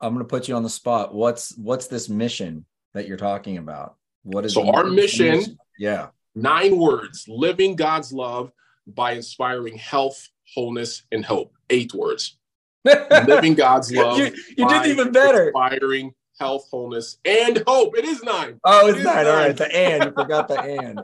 I'm 0.00 0.14
going 0.14 0.24
to 0.24 0.28
put 0.28 0.48
you 0.48 0.54
on 0.54 0.62
the 0.62 0.70
spot. 0.70 1.14
What's 1.14 1.56
what's 1.56 1.86
this 1.86 2.08
mission 2.08 2.64
that 2.94 3.06
you're 3.06 3.16
talking 3.16 3.58
about? 3.58 3.96
What 4.22 4.44
is 4.44 4.54
so 4.54 4.68
our 4.70 4.84
mission, 4.84 5.36
mission? 5.36 5.58
Yeah, 5.78 6.08
nine 6.34 6.78
words: 6.78 7.26
living 7.28 7.76
God's 7.76 8.12
love 8.12 8.52
by 8.86 9.12
inspiring 9.12 9.76
health, 9.76 10.28
wholeness, 10.54 11.02
and 11.12 11.24
hope. 11.24 11.54
Eight 11.70 11.94
words: 11.94 12.38
living 12.84 13.54
God's 13.54 13.92
love. 13.92 14.18
you, 14.18 14.32
you 14.56 14.68
did 14.68 14.86
even 14.86 15.12
better. 15.12 15.48
Inspiring 15.48 16.12
health, 16.38 16.66
wholeness, 16.70 17.18
and 17.24 17.62
hope. 17.66 17.96
It 17.96 18.04
is 18.04 18.22
nine. 18.22 18.58
Oh, 18.64 18.88
it's 18.88 18.98
it 18.98 19.04
nine. 19.04 19.14
nine. 19.16 19.26
All 19.26 19.36
right, 19.36 19.56
the 19.56 19.74
and. 19.74 20.04
You 20.04 20.12
forgot 20.12 20.48
the 20.48 20.60
and. 20.60 21.02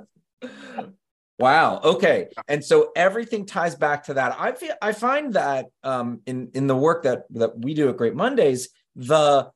Wow. 1.39 1.81
Okay. 1.85 2.29
And 2.49 2.65
so 2.65 2.91
everything 2.97 3.47
ties 3.47 3.77
back 3.77 4.05
to 4.05 4.15
that. 4.15 4.37
I 4.39 4.53
feel 4.53 4.75
I 4.83 4.93
find 4.93 5.35
that 5.35 5.67
um, 5.85 6.21
in 6.27 6.51
in 6.55 6.67
the 6.67 6.77
work 6.77 7.05
that 7.05 7.25
that 7.31 7.59
we 7.59 7.75
do 7.75 7.89
at 7.89 7.97
Great 7.97 8.17
Mondays, 8.17 8.71
the 8.97 9.51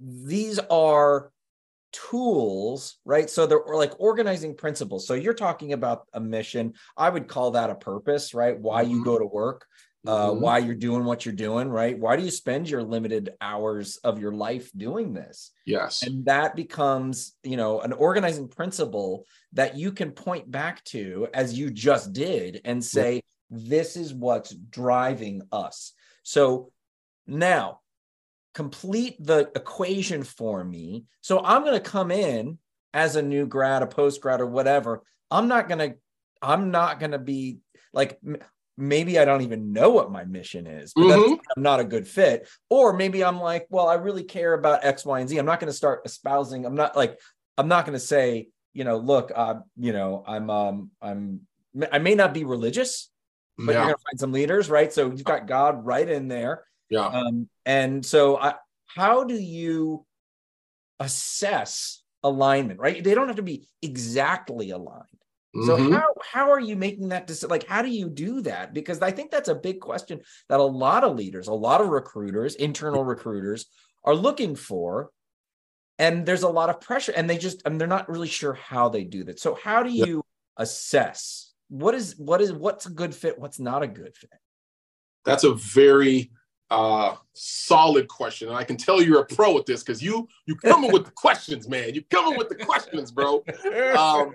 these 0.00 0.58
are 0.70 1.30
tools, 1.96 2.98
right? 3.04 3.30
So 3.30 3.46
they're 3.46 3.60
like 3.72 3.98
organizing 3.98 4.54
principles. 4.54 5.06
So 5.06 5.14
you're 5.14 5.34
talking 5.34 5.72
about 5.72 6.06
a 6.12 6.20
mission. 6.20 6.74
I 6.96 7.08
would 7.08 7.28
call 7.28 7.52
that 7.52 7.70
a 7.70 7.74
purpose, 7.74 8.34
right? 8.34 8.58
Why 8.58 8.82
you 8.82 8.96
mm-hmm. 8.96 9.04
go 9.04 9.18
to 9.18 9.24
work, 9.24 9.66
uh, 10.06 10.30
mm-hmm. 10.30 10.40
why 10.40 10.58
you're 10.58 10.74
doing 10.74 11.04
what 11.04 11.24
you're 11.24 11.34
doing, 11.34 11.68
right? 11.68 11.98
Why 11.98 12.16
do 12.16 12.22
you 12.22 12.30
spend 12.30 12.68
your 12.68 12.82
limited 12.82 13.30
hours 13.40 13.98
of 14.04 14.20
your 14.20 14.32
life 14.32 14.70
doing 14.76 15.14
this? 15.14 15.52
Yes. 15.64 16.02
And 16.02 16.24
that 16.26 16.54
becomes, 16.54 17.34
you 17.42 17.56
know, 17.56 17.80
an 17.80 17.92
organizing 17.92 18.48
principle 18.48 19.24
that 19.54 19.76
you 19.76 19.90
can 19.90 20.12
point 20.12 20.50
back 20.50 20.84
to 20.84 21.28
as 21.32 21.58
you 21.58 21.70
just 21.70 22.12
did 22.12 22.60
and 22.64 22.84
say, 22.84 23.22
this 23.48 23.96
is 23.96 24.12
what's 24.12 24.54
driving 24.54 25.42
us. 25.50 25.92
So 26.24 26.72
now 27.26 27.80
complete 28.56 29.16
the 29.20 29.50
equation 29.54 30.22
for 30.22 30.64
me. 30.64 31.04
So 31.20 31.44
I'm 31.44 31.60
going 31.60 31.74
to 31.74 31.90
come 31.90 32.10
in 32.10 32.56
as 32.94 33.14
a 33.14 33.20
new 33.20 33.46
grad, 33.46 33.82
a 33.82 33.86
post 33.86 34.22
grad, 34.22 34.40
or 34.40 34.46
whatever. 34.46 35.02
I'm 35.30 35.46
not 35.46 35.68
going 35.68 35.90
to, 35.90 35.98
I'm 36.40 36.70
not 36.70 36.98
going 36.98 37.10
to 37.10 37.18
be 37.18 37.58
like, 37.92 38.18
maybe 38.78 39.18
I 39.18 39.26
don't 39.26 39.42
even 39.42 39.74
know 39.74 39.90
what 39.90 40.10
my 40.10 40.24
mission 40.24 40.66
is, 40.66 40.94
but 40.96 41.02
mm-hmm. 41.02 41.34
I'm 41.54 41.62
not 41.62 41.80
a 41.80 41.84
good 41.84 42.08
fit. 42.08 42.48
Or 42.70 42.94
maybe 42.94 43.22
I'm 43.22 43.38
like, 43.38 43.66
well, 43.68 43.88
I 43.88 43.94
really 43.96 44.24
care 44.24 44.54
about 44.54 44.86
X, 44.86 45.04
Y, 45.04 45.20
and 45.20 45.28
Z. 45.28 45.36
I'm 45.36 45.44
not 45.44 45.60
going 45.60 45.70
to 45.70 45.76
start 45.76 46.00
espousing. 46.06 46.64
I'm 46.64 46.76
not 46.76 46.96
like, 46.96 47.20
I'm 47.58 47.68
not 47.68 47.84
going 47.84 47.98
to 47.98 48.00
say, 48.00 48.48
you 48.72 48.84
know, 48.84 48.96
look, 48.96 49.32
uh, 49.34 49.56
you 49.76 49.92
know, 49.92 50.24
I'm, 50.26 50.48
um, 50.48 50.90
I'm, 51.02 51.40
I 51.92 51.98
may 51.98 52.14
not 52.14 52.32
be 52.32 52.44
religious, 52.44 53.10
but 53.58 53.72
yeah. 53.72 53.72
you're 53.72 53.82
going 53.82 53.96
to 53.96 54.02
find 54.10 54.20
some 54.20 54.32
leaders, 54.32 54.70
right? 54.70 54.90
So 54.90 55.08
you've 55.10 55.24
got 55.24 55.46
God 55.46 55.84
right 55.84 56.08
in 56.08 56.28
there. 56.28 56.64
Yeah. 56.88 57.06
Um, 57.06 57.48
and 57.64 58.04
so, 58.04 58.38
I, 58.38 58.54
how 58.86 59.24
do 59.24 59.34
you 59.34 60.06
assess 61.00 62.02
alignment? 62.22 62.80
Right? 62.80 63.02
They 63.02 63.14
don't 63.14 63.26
have 63.28 63.36
to 63.36 63.42
be 63.42 63.68
exactly 63.82 64.70
aligned. 64.70 65.04
So 65.64 65.78
mm-hmm. 65.78 65.94
how 65.94 66.08
how 66.20 66.50
are 66.50 66.60
you 66.60 66.76
making 66.76 67.08
that 67.08 67.26
decision? 67.26 67.48
Like, 67.48 67.66
how 67.66 67.80
do 67.80 67.88
you 67.88 68.10
do 68.10 68.42
that? 68.42 68.74
Because 68.74 69.00
I 69.00 69.10
think 69.10 69.30
that's 69.30 69.48
a 69.48 69.54
big 69.54 69.80
question 69.80 70.20
that 70.50 70.60
a 70.60 70.62
lot 70.62 71.02
of 71.02 71.16
leaders, 71.16 71.48
a 71.48 71.54
lot 71.54 71.80
of 71.80 71.88
recruiters, 71.88 72.56
internal 72.56 73.04
recruiters 73.04 73.64
are 74.04 74.14
looking 74.14 74.54
for. 74.54 75.10
And 75.98 76.26
there's 76.26 76.42
a 76.42 76.48
lot 76.48 76.68
of 76.68 76.82
pressure, 76.82 77.12
and 77.16 77.28
they 77.30 77.38
just 77.38 77.62
and 77.64 77.80
they're 77.80 77.88
not 77.88 78.10
really 78.10 78.28
sure 78.28 78.52
how 78.52 78.90
they 78.90 79.04
do 79.04 79.24
that. 79.24 79.40
So 79.40 79.54
how 79.54 79.82
do 79.82 79.90
you 79.90 80.22
assess 80.58 81.54
what 81.68 81.94
is 81.94 82.16
what 82.18 82.42
is 82.42 82.52
what's 82.52 82.84
a 82.84 82.90
good 82.90 83.14
fit, 83.14 83.38
what's 83.38 83.58
not 83.58 83.82
a 83.82 83.86
good 83.86 84.14
fit? 84.14 84.28
That's 85.24 85.44
a 85.44 85.54
very 85.54 86.32
uh 86.70 87.14
solid 87.32 88.08
question. 88.08 88.48
And 88.48 88.56
i 88.56 88.64
can 88.64 88.76
tell 88.76 89.00
you're 89.00 89.20
a 89.20 89.26
pro 89.26 89.56
at 89.58 89.66
this 89.66 89.82
because 89.82 90.02
you 90.02 90.28
you 90.46 90.56
coming 90.56 90.92
with 90.92 91.04
the 91.04 91.12
questions 91.12 91.68
man. 91.68 91.94
You 91.94 92.02
coming 92.10 92.36
with 92.36 92.48
the 92.48 92.56
questions 92.56 93.12
bro. 93.12 93.44
Um 93.96 94.34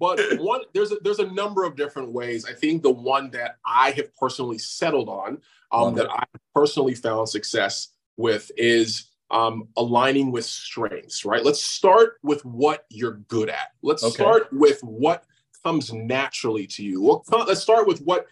but 0.00 0.18
one 0.38 0.62
there's 0.72 0.92
a 0.92 0.96
there's 1.02 1.18
a 1.18 1.30
number 1.32 1.64
of 1.64 1.76
different 1.76 2.12
ways. 2.12 2.46
I 2.46 2.52
think 2.52 2.82
the 2.82 2.90
one 2.90 3.30
that 3.32 3.56
i 3.66 3.90
have 3.92 4.14
personally 4.16 4.58
settled 4.58 5.08
on 5.08 5.38
um 5.72 5.94
that 5.94 6.10
i 6.10 6.24
personally 6.54 6.94
found 6.94 7.28
success 7.28 7.88
with 8.16 8.50
is 8.56 9.10
um 9.30 9.68
aligning 9.76 10.32
with 10.32 10.46
strengths 10.46 11.24
right? 11.26 11.44
Let's 11.44 11.62
start 11.62 12.14
with 12.22 12.42
what 12.44 12.86
you're 12.88 13.18
good 13.28 13.50
at. 13.50 13.72
Let's 13.82 14.02
okay. 14.02 14.14
start 14.14 14.50
with 14.52 14.80
what 14.80 15.24
comes 15.62 15.92
naturally 15.92 16.66
to 16.68 16.82
you. 16.82 17.02
Well, 17.02 17.24
let's 17.46 17.60
start 17.60 17.86
with 17.86 18.00
what 18.00 18.26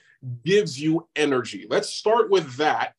gives 0.45 0.81
you 0.81 1.07
energy. 1.17 1.67
Let's 1.69 1.91
start 1.91 2.31
with 2.31 2.57
that 2.57 2.95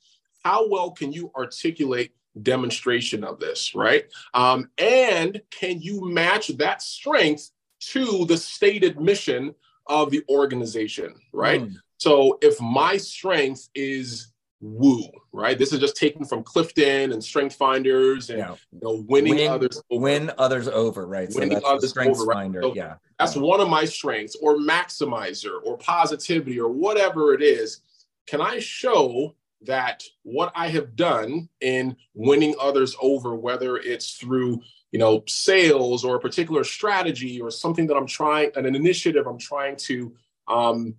how 0.46 0.70
well 0.70 0.92
can 0.92 1.12
you 1.12 1.32
articulate 1.36 2.12
demonstration 2.44 3.24
of 3.24 3.40
this, 3.40 3.74
right? 3.74 4.06
Um, 4.36 4.70
and 4.78 5.42
can 5.50 5.82
you 5.82 6.08
match 6.08 6.50
that 6.50 6.84
strength 6.84 7.50
to 7.80 8.25
the 8.25 8.38
stated 8.38 9.02
mission 9.02 9.56
of 9.88 10.12
the 10.12 10.24
organization, 10.30 11.16
right? 11.34 11.62
Mm. 11.62 11.74
So 11.98 12.38
if 12.44 12.62
my 12.62 12.98
strength 12.98 13.70
is 13.74 14.32
woo, 14.62 15.02
right? 15.34 15.58
This 15.58 15.74
is 15.74 15.80
just 15.80 15.96
taken 15.96 16.25
from 16.25 16.44
Clifton 16.44 17.12
and 17.12 17.24
Strength 17.24 17.56
Finders 17.56 18.30
and 18.30 18.38
yeah. 18.38 18.56
you 18.72 18.80
know, 18.84 19.04
winning 19.08 19.38
win, 19.38 19.50
others 19.50 19.82
over. 19.90 20.02
Win 20.02 20.32
others 20.38 20.68
over, 20.68 21.08
right? 21.08 21.30
Winning 21.34 21.60
so 21.60 21.68
others 21.68 21.90
Strength 21.90 22.20
over, 22.20 22.34
Finder, 22.34 22.60
right? 22.60 22.68
so 22.68 22.75
yeah. 22.75 22.96
That's 23.18 23.36
yeah. 23.36 23.42
one 23.42 23.62
of 23.62 23.70
my 23.70 23.86
strengths, 23.86 24.36
or 24.36 24.58
maximizer, 24.58 25.60
or 25.64 25.78
positivity, 25.78 26.60
or 26.60 26.70
whatever 26.70 27.34
it 27.34 27.42
is. 27.42 27.82
Can 28.28 28.42
I 28.42 28.60
show 28.60 29.36
that 29.62 30.03
what 30.24 30.51
I 30.55 30.67
have 30.69 30.95
done 30.95 31.50
in 31.62 31.95
winning 32.13 32.55
others 32.59 32.95
over, 33.01 33.35
whether 33.35 33.77
it's 33.77 34.13
through 34.13 34.62
you 34.91 35.00
know 35.00 35.24
sales 35.27 36.05
or 36.05 36.15
a 36.15 36.19
particular 36.19 36.63
strategy 36.63 37.41
or 37.41 37.51
something 37.51 37.88
that 37.88 37.95
I'm 37.95 38.07
trying, 38.07 38.51
an 38.55 38.65
initiative 38.65 39.27
I'm 39.27 39.39
trying 39.39 39.75
to 39.77 40.15
um, 40.47 40.95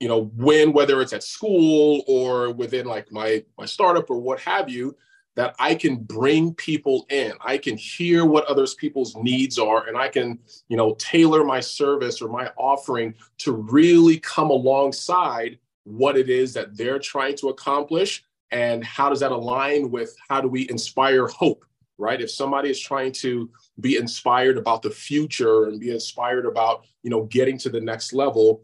you 0.00 0.08
know 0.08 0.30
win, 0.36 0.72
whether 0.72 1.00
it's 1.00 1.12
at 1.12 1.22
school 1.22 2.02
or 2.06 2.52
within 2.52 2.86
like 2.86 3.10
my 3.12 3.44
my 3.58 3.66
startup 3.66 4.10
or 4.10 4.20
what 4.20 4.40
have 4.40 4.68
you, 4.68 4.96
that 5.34 5.54
I 5.58 5.74
can 5.74 5.96
bring 5.96 6.54
people 6.54 7.06
in. 7.10 7.32
I 7.40 7.58
can 7.58 7.76
hear 7.76 8.24
what 8.24 8.46
others 8.46 8.74
people's 8.74 9.16
needs 9.16 9.58
are, 9.58 9.86
and 9.86 9.96
I 9.96 10.08
can 10.08 10.38
you 10.68 10.76
know 10.76 10.94
tailor 10.94 11.44
my 11.44 11.60
service 11.60 12.20
or 12.22 12.28
my 12.28 12.50
offering 12.56 13.14
to 13.38 13.52
really 13.52 14.18
come 14.18 14.50
alongside 14.50 15.58
what 15.86 16.16
it 16.16 16.28
is 16.28 16.52
that 16.52 16.76
they're 16.76 16.98
trying 16.98 17.36
to 17.36 17.48
accomplish 17.48 18.24
and 18.50 18.84
how 18.84 19.08
does 19.08 19.20
that 19.20 19.32
align 19.32 19.90
with 19.90 20.14
how 20.28 20.40
do 20.40 20.48
we 20.48 20.68
inspire 20.68 21.26
hope 21.26 21.64
right? 21.98 22.20
If 22.20 22.30
somebody 22.30 22.68
is 22.68 22.78
trying 22.78 23.12
to 23.12 23.50
be 23.80 23.96
inspired 23.96 24.58
about 24.58 24.82
the 24.82 24.90
future 24.90 25.64
and 25.64 25.80
be 25.80 25.92
inspired 25.92 26.44
about 26.44 26.84
you 27.02 27.10
know 27.10 27.24
getting 27.24 27.56
to 27.58 27.70
the 27.70 27.80
next 27.80 28.12
level 28.12 28.62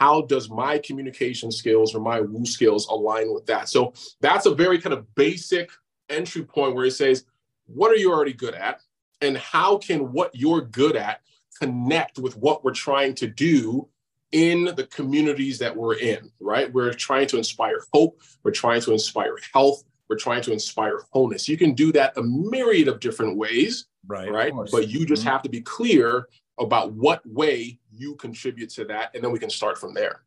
how 0.00 0.22
does 0.22 0.48
my 0.48 0.78
communication 0.78 1.52
skills 1.52 1.94
or 1.94 2.00
my 2.00 2.22
woo 2.22 2.46
skills 2.46 2.86
align 2.88 3.34
with 3.34 3.44
that? 3.46 3.68
So 3.68 3.92
that's 4.22 4.46
a 4.46 4.54
very 4.54 4.80
kind 4.80 4.94
of 4.94 5.14
basic 5.14 5.70
entry 6.08 6.42
point 6.42 6.74
where 6.74 6.86
it 6.86 6.92
says 6.92 7.26
what 7.66 7.92
are 7.92 7.96
you 7.96 8.10
already 8.10 8.32
good 8.32 8.54
at? 8.54 8.80
And 9.20 9.36
how 9.36 9.76
can 9.76 10.12
what 10.12 10.34
you're 10.34 10.62
good 10.62 10.96
at 10.96 11.20
connect 11.60 12.18
with 12.18 12.36
what 12.36 12.64
we're 12.64 12.72
trying 12.72 13.14
to 13.16 13.26
do 13.26 13.86
in 14.32 14.66
the 14.76 14.86
communities 14.90 15.58
that 15.58 15.74
we're 15.74 15.96
in, 15.96 16.30
right? 16.40 16.72
We're 16.72 16.92
trying 16.92 17.26
to 17.28 17.38
inspire 17.38 17.80
hope, 17.92 18.20
we're 18.44 18.52
trying 18.52 18.80
to 18.82 18.92
inspire 18.92 19.36
health, 19.52 19.82
we're 20.08 20.16
trying 20.16 20.42
to 20.42 20.52
inspire 20.52 21.00
wholeness. 21.10 21.48
You 21.48 21.56
can 21.56 21.74
do 21.74 21.92
that 21.92 22.16
a 22.16 22.22
myriad 22.22 22.88
of 22.88 23.00
different 23.00 23.36
ways, 23.36 23.86
right? 24.06 24.30
Right. 24.30 24.52
But 24.70 24.88
you 24.88 25.06
just 25.06 25.22
mm-hmm. 25.22 25.30
have 25.30 25.42
to 25.42 25.48
be 25.48 25.60
clear 25.60 26.28
about 26.58 26.92
what 26.92 27.26
way 27.26 27.78
you 27.90 28.16
contribute 28.16 28.70
to 28.70 28.84
that, 28.86 29.14
and 29.14 29.24
then 29.24 29.32
we 29.32 29.38
can 29.38 29.50
start 29.50 29.78
from 29.78 29.94
there. 29.94 30.22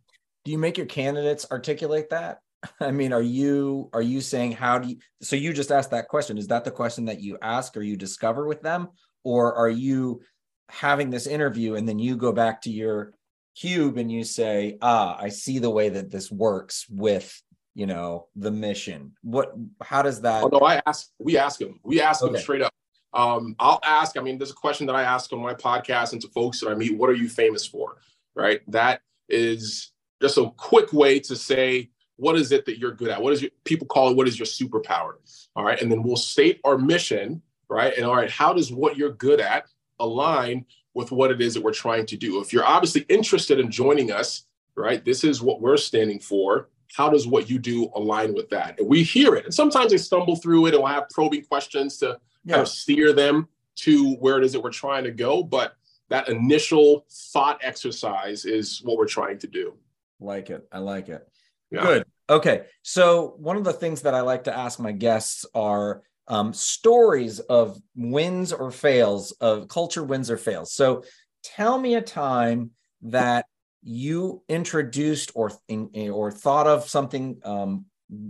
Do 0.46 0.52
you 0.52 0.58
make 0.58 0.78
your 0.78 0.88
candidates 0.88 1.46
articulate 1.52 2.10
that? 2.10 2.40
I 2.80 2.92
mean, 2.92 3.14
are 3.14 3.22
you 3.22 3.90
are 3.94 4.02
you 4.02 4.22
saying 4.22 4.54
how 4.54 4.80
do 4.80 4.90
you 4.90 4.98
so 5.22 5.36
you 5.36 5.54
just 5.54 5.72
asked 5.72 5.92
that 5.92 6.08
question? 6.08 6.38
Is 6.38 6.48
that 6.48 6.66
the 6.66 6.72
question 6.72 7.06
that 7.06 7.22
you 7.22 7.38
ask 7.42 7.76
or 7.78 7.82
you 7.82 7.96
discover 7.96 8.48
with 8.48 8.62
them? 8.62 8.90
Or 9.24 9.54
are 9.56 9.70
you 9.70 10.22
having 10.70 11.10
this 11.10 11.28
interview 11.28 11.76
and 11.76 11.88
then 11.88 12.00
you 12.00 12.18
go 12.18 12.32
back 12.32 12.62
to 12.62 12.70
your 12.70 13.14
cube 13.56 13.98
and 13.98 14.12
you 14.12 14.24
say 14.24 14.78
ah 14.82 15.16
i 15.20 15.30
see 15.30 15.60
the 15.60 15.70
way 15.70 15.90
that 15.90 16.10
this 16.10 16.32
works 16.32 16.86
with 16.90 17.42
you 17.76 17.86
know 17.86 18.28
the 18.36 18.52
mission. 18.52 19.14
What 19.22 19.54
how 19.82 20.02
does 20.02 20.22
that 20.22 20.44
oh, 20.44 20.50
no 20.52 20.60
i 20.60 20.82
ask 20.86 21.10
we 21.20 21.38
ask 21.38 21.60
them 21.60 21.80
we 21.84 22.02
ask 22.02 22.22
them 22.22 22.38
straight 22.38 22.62
up. 22.62 22.74
Um, 23.14 23.56
i'll 23.60 23.80
ask 23.84 24.18
i 24.18 24.22
mean 24.22 24.38
there's 24.38 24.52
a 24.52 24.56
question 24.56 24.88
that 24.88 24.96
i 24.96 25.04
ask 25.04 25.32
on 25.34 25.40
my 25.40 25.54
podcast 25.54 26.14
and 26.14 26.22
to 26.22 26.28
folks 26.30 26.60
that 26.60 26.70
i 26.70 26.76
meet 26.76 26.98
what 26.98 27.10
are 27.10 27.16
you 27.16 27.30
famous 27.30 27.66
for? 27.66 27.98
Right? 28.36 28.62
That 28.72 29.02
is 29.30 29.92
just 30.22 30.38
a 30.38 30.50
quick 30.58 30.94
way 30.94 31.20
to 31.22 31.36
say 31.36 31.90
what 32.16 32.36
is 32.36 32.52
it 32.52 32.66
that 32.66 32.78
you're 32.78 32.94
good 32.94 33.10
at? 33.10 33.22
What 33.22 33.34
is 33.34 33.42
your 33.42 33.52
people 33.66 33.88
call 33.88 34.10
it 34.10 34.18
what 34.18 34.28
is 34.28 34.38
your 34.38 34.46
superpower? 34.46 35.14
All 35.56 35.64
right? 35.64 35.82
And 35.82 35.92
then 35.92 36.04
we'll 36.04 36.16
state 36.16 36.60
our 36.64 36.78
mission 36.78 37.42
right? 37.70 37.96
And 37.96 38.06
all 38.06 38.16
right 38.16 38.30
how 38.30 38.54
does 38.54 38.72
what 38.72 38.98
you're 38.98 39.14
good 39.14 39.40
at 39.40 39.66
align 40.00 40.66
with 40.94 41.12
what 41.12 41.32
it 41.32 41.42
is 41.42 41.54
that 41.54 41.64
we're 41.64 41.74
trying 41.74 42.06
to 42.08 42.18
do. 42.18 42.40
If 42.42 42.54
you're 42.54 42.66
obviously 42.66 43.02
interested 43.10 43.60
in 43.60 43.72
joining 43.72 44.12
us, 44.12 44.46
right, 44.76 45.04
this 45.04 45.24
is 45.24 45.42
what 45.42 45.62
we're 45.62 45.78
standing 45.78 46.20
for. 46.20 46.70
How 46.96 47.10
does 47.10 47.26
what 47.26 47.50
you 47.50 47.58
do 47.58 47.90
align 47.96 48.34
with 48.34 48.50
that? 48.50 48.80
And 48.80 48.88
we 48.88 49.04
hear 49.04 49.36
it. 49.36 49.46
And 49.46 49.54
sometimes 49.54 49.92
they 49.92 49.98
stumble 49.98 50.36
through 50.36 50.68
it 50.68 50.76
and 50.76 50.84
we'll 50.84 50.92
have 50.92 51.10
probing 51.10 51.44
questions 51.46 51.98
to 51.98 52.20
yeah. 52.44 52.56
kind 52.56 52.62
of 52.62 52.68
steer 52.68 53.14
them 53.14 53.48
to 53.76 54.14
where 54.16 54.38
it 54.38 54.44
is 54.44 54.54
that 54.54 54.62
we're 54.62 54.70
trying 54.70 55.04
to 55.06 55.12
go. 55.12 55.42
But 55.42 55.74
that 56.10 56.30
initial 56.30 57.06
thought 57.10 57.60
exercise 57.64 58.46
is 58.46 58.82
what 58.84 58.98
we're 58.98 59.08
trying 59.08 59.40
to 59.40 59.48
do. 59.48 59.74
Like 60.20 60.52
it. 60.52 60.68
I 60.72 60.78
like 60.78 61.10
it. 61.10 61.28
Yeah. 61.72 61.82
Good. 61.82 62.06
Okay. 62.30 62.66
So, 62.84 63.36
one 63.38 63.58
of 63.58 63.64
the 63.64 63.74
things 63.74 64.04
that 64.04 64.14
I 64.14 64.22
like 64.22 64.44
to 64.44 64.56
ask 64.56 64.80
my 64.80 64.92
guests 64.92 65.46
are 65.56 66.04
um, 66.28 66.54
stories 66.54 67.40
of 67.40 67.78
wins 67.96 68.54
or 68.54 68.72
fails, 68.72 69.32
of 69.34 69.68
culture 69.68 70.04
wins 70.04 70.32
or 70.32 70.38
fails. 70.38 70.74
So 70.74 71.04
tell 71.44 71.78
me 71.78 71.96
a 71.96 72.02
time 72.02 72.72
that 73.04 73.46
you 73.84 74.42
introduced 74.48 75.32
or 75.36 75.52
in, 75.68 75.90
or 76.10 76.32
thought 76.32 76.68
of 76.68 76.88
something 76.88 77.40
um, 77.44 77.86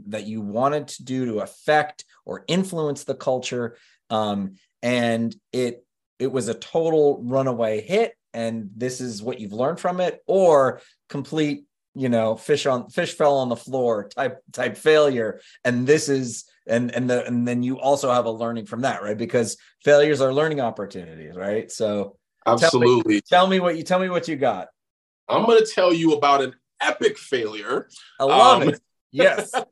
that 0.08 0.26
you 0.26 0.42
wanted 0.42 0.88
to 0.88 1.04
do 1.04 1.26
to 1.26 1.40
affect 1.40 2.06
or 2.26 2.46
influence 2.48 3.04
the 3.04 3.16
culture 3.16 3.78
um, 4.10 4.56
and 4.82 5.36
it 5.52 5.86
it 6.20 6.32
was 6.32 6.48
a 6.48 6.54
total 6.54 7.22
runaway 7.24 7.82
hit 7.82 8.14
and 8.34 8.70
this 8.76 9.02
is 9.02 9.22
what 9.22 9.40
you've 9.40 9.54
learned 9.54 9.80
from 9.80 10.00
it 10.00 10.22
or 10.26 10.82
complete 11.10 11.66
you 11.96 12.10
know 12.10 12.36
fish 12.36 12.66
on 12.66 12.90
fish 12.90 13.14
fell 13.14 13.38
on 13.38 13.50
the 13.50 13.56
floor 13.56 14.10
type 14.10 14.42
type 14.52 14.78
failure. 14.78 15.40
And 15.64 15.86
this 15.86 16.10
is 16.10 16.46
and 16.68 16.92
and 16.92 17.10
the 17.10 17.26
and 17.26 17.48
then 17.48 17.64
you 17.64 17.80
also 17.80 18.12
have 18.12 18.26
a 18.26 18.32
learning 18.32 18.66
from 18.66 18.82
that 18.82 19.04
right? 19.04 19.18
Because 19.18 19.58
failures 19.84 20.22
are 20.22 20.34
learning 20.34 20.62
opportunities 20.62 21.36
right? 21.36 21.72
So 21.72 22.18
absolutely 22.46 23.22
tell 23.22 23.48
me, 23.48 23.58
tell 23.58 23.60
me 23.60 23.60
what 23.60 23.78
you 23.78 23.84
tell 23.84 24.00
me 24.00 24.10
what 24.10 24.28
you 24.28 24.36
got. 24.36 24.68
I'm 25.30 25.46
going 25.46 25.60
to 25.60 25.72
tell 25.72 25.94
you 25.94 26.14
about 26.14 26.42
an 26.42 26.54
epic 26.82 27.18
failure 27.18 27.88
i 28.20 28.26
love 28.26 28.64
um, 28.64 28.70
it. 28.70 28.82
Yes. 29.12 29.52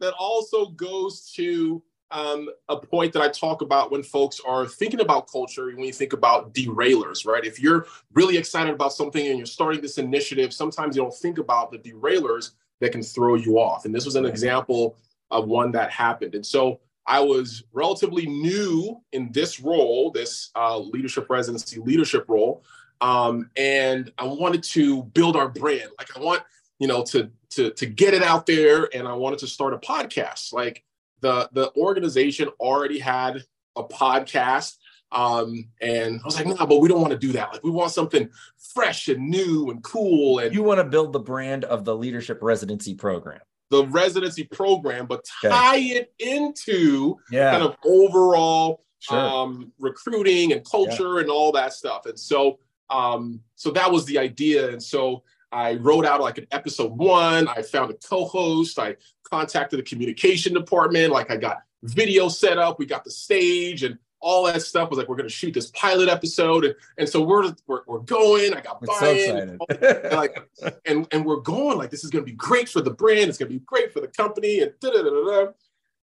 that 0.00 0.14
also 0.18 0.66
goes 0.66 1.32
to 1.36 1.82
um, 2.10 2.48
a 2.68 2.76
point 2.76 3.12
that 3.12 3.22
I 3.22 3.28
talk 3.28 3.60
about 3.62 3.90
when 3.90 4.02
folks 4.02 4.40
are 4.46 4.66
thinking 4.66 5.00
about 5.00 5.30
culture, 5.30 5.66
when 5.66 5.84
you 5.84 5.92
think 5.92 6.12
about 6.12 6.54
derailers, 6.54 7.26
right? 7.26 7.44
If 7.44 7.60
you're 7.60 7.86
really 8.14 8.36
excited 8.36 8.72
about 8.72 8.92
something 8.92 9.26
and 9.26 9.36
you're 9.36 9.46
starting 9.46 9.80
this 9.80 9.98
initiative, 9.98 10.52
sometimes 10.52 10.96
you 10.96 11.02
don't 11.02 11.14
think 11.14 11.38
about 11.38 11.70
the 11.70 11.78
derailers 11.78 12.52
that 12.80 12.92
can 12.92 13.02
throw 13.02 13.34
you 13.34 13.58
off. 13.58 13.84
And 13.84 13.94
this 13.94 14.04
was 14.04 14.16
an 14.16 14.24
example 14.24 14.96
of 15.30 15.46
one 15.46 15.72
that 15.72 15.90
happened. 15.90 16.34
And 16.34 16.46
so 16.46 16.80
I 17.06 17.20
was 17.20 17.64
relatively 17.72 18.26
new 18.26 19.00
in 19.12 19.30
this 19.32 19.60
role, 19.60 20.10
this 20.10 20.50
uh, 20.54 20.78
leadership 20.78 21.28
residency 21.28 21.80
leadership 21.80 22.26
role. 22.28 22.62
Um, 23.00 23.50
and 23.56 24.12
I 24.18 24.24
wanted 24.24 24.62
to 24.64 25.04
build 25.04 25.36
our 25.36 25.48
brand. 25.48 25.90
Like 25.98 26.16
I 26.16 26.20
want, 26.20 26.42
you 26.78 26.86
know, 26.86 27.02
to 27.04 27.30
to 27.50 27.70
to 27.70 27.86
get 27.86 28.12
it 28.12 28.22
out 28.22 28.44
there, 28.46 28.88
and 28.94 29.08
I 29.08 29.14
wanted 29.14 29.38
to 29.40 29.46
start 29.46 29.72
a 29.72 29.78
podcast. 29.78 30.52
Like 30.52 30.84
the 31.20 31.48
the 31.52 31.72
organization 31.76 32.48
already 32.60 32.98
had 32.98 33.44
a 33.76 33.84
podcast 33.84 34.76
um 35.12 35.68
and 35.80 36.20
i 36.20 36.24
was 36.24 36.36
like 36.36 36.46
nah 36.46 36.66
but 36.66 36.80
we 36.80 36.88
don't 36.88 37.00
want 37.00 37.12
to 37.12 37.18
do 37.18 37.32
that 37.32 37.50
like 37.52 37.64
we 37.64 37.70
want 37.70 37.90
something 37.90 38.28
fresh 38.74 39.08
and 39.08 39.28
new 39.28 39.70
and 39.70 39.82
cool 39.82 40.38
and 40.38 40.54
you 40.54 40.62
want 40.62 40.78
to 40.78 40.84
build 40.84 41.12
the 41.12 41.18
brand 41.18 41.64
of 41.64 41.84
the 41.84 41.94
leadership 41.94 42.38
residency 42.42 42.94
program 42.94 43.40
the 43.70 43.86
residency 43.86 44.44
program 44.44 45.06
but 45.06 45.24
tie 45.42 45.76
okay. 45.76 45.82
it 45.86 46.12
into 46.18 47.16
yeah. 47.30 47.52
kind 47.52 47.62
of 47.62 47.74
overall 47.84 48.84
sure. 48.98 49.18
um 49.18 49.72
recruiting 49.78 50.52
and 50.52 50.64
culture 50.68 51.14
yeah. 51.14 51.20
and 51.20 51.30
all 51.30 51.52
that 51.52 51.72
stuff 51.72 52.04
and 52.04 52.18
so 52.18 52.58
um 52.90 53.40
so 53.54 53.70
that 53.70 53.90
was 53.90 54.04
the 54.04 54.18
idea 54.18 54.68
and 54.68 54.82
so 54.82 55.22
I 55.50 55.74
wrote 55.74 56.04
out 56.04 56.20
like 56.20 56.38
an 56.38 56.46
episode 56.50 56.92
one. 56.92 57.48
I 57.48 57.62
found 57.62 57.90
a 57.90 57.94
co-host. 57.94 58.78
I 58.78 58.96
contacted 59.28 59.78
the 59.78 59.82
communication 59.82 60.54
department. 60.54 61.12
Like 61.12 61.30
I 61.30 61.36
got 61.36 61.62
video 61.82 62.28
set 62.28 62.58
up. 62.58 62.78
We 62.78 62.86
got 62.86 63.04
the 63.04 63.10
stage 63.10 63.82
and 63.82 63.98
all 64.20 64.44
that 64.44 64.62
stuff. 64.62 64.90
Was 64.90 64.98
like 64.98 65.08
we're 65.08 65.16
going 65.16 65.28
to 65.28 65.34
shoot 65.34 65.54
this 65.54 65.70
pilot 65.70 66.08
episode, 66.08 66.64
and, 66.64 66.74
and 66.98 67.08
so 67.08 67.22
we're, 67.22 67.52
we're 67.66 67.82
we're 67.86 68.00
going. 68.00 68.54
I 68.54 68.60
got 68.60 68.80
buy-in, 68.80 69.58
so 69.58 69.76
and 69.82 70.12
like 70.12 70.38
and 70.84 71.06
and 71.12 71.24
we're 71.24 71.40
going. 71.40 71.78
Like 71.78 71.90
this 71.90 72.04
is 72.04 72.10
going 72.10 72.24
to 72.24 72.30
be 72.30 72.36
great 72.36 72.68
for 72.68 72.80
the 72.80 72.90
brand. 72.90 73.28
It's 73.28 73.38
going 73.38 73.50
to 73.50 73.58
be 73.58 73.64
great 73.64 73.92
for 73.92 74.00
the 74.00 74.08
company, 74.08 74.60
and 74.60 74.72
da 74.80 74.90
da 74.90 75.02
da 75.02 75.10
da. 75.10 75.52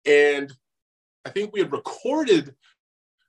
And 0.05 0.53
I 1.25 1.29
think 1.29 1.53
we 1.53 1.59
had 1.59 1.71
recorded 1.71 2.55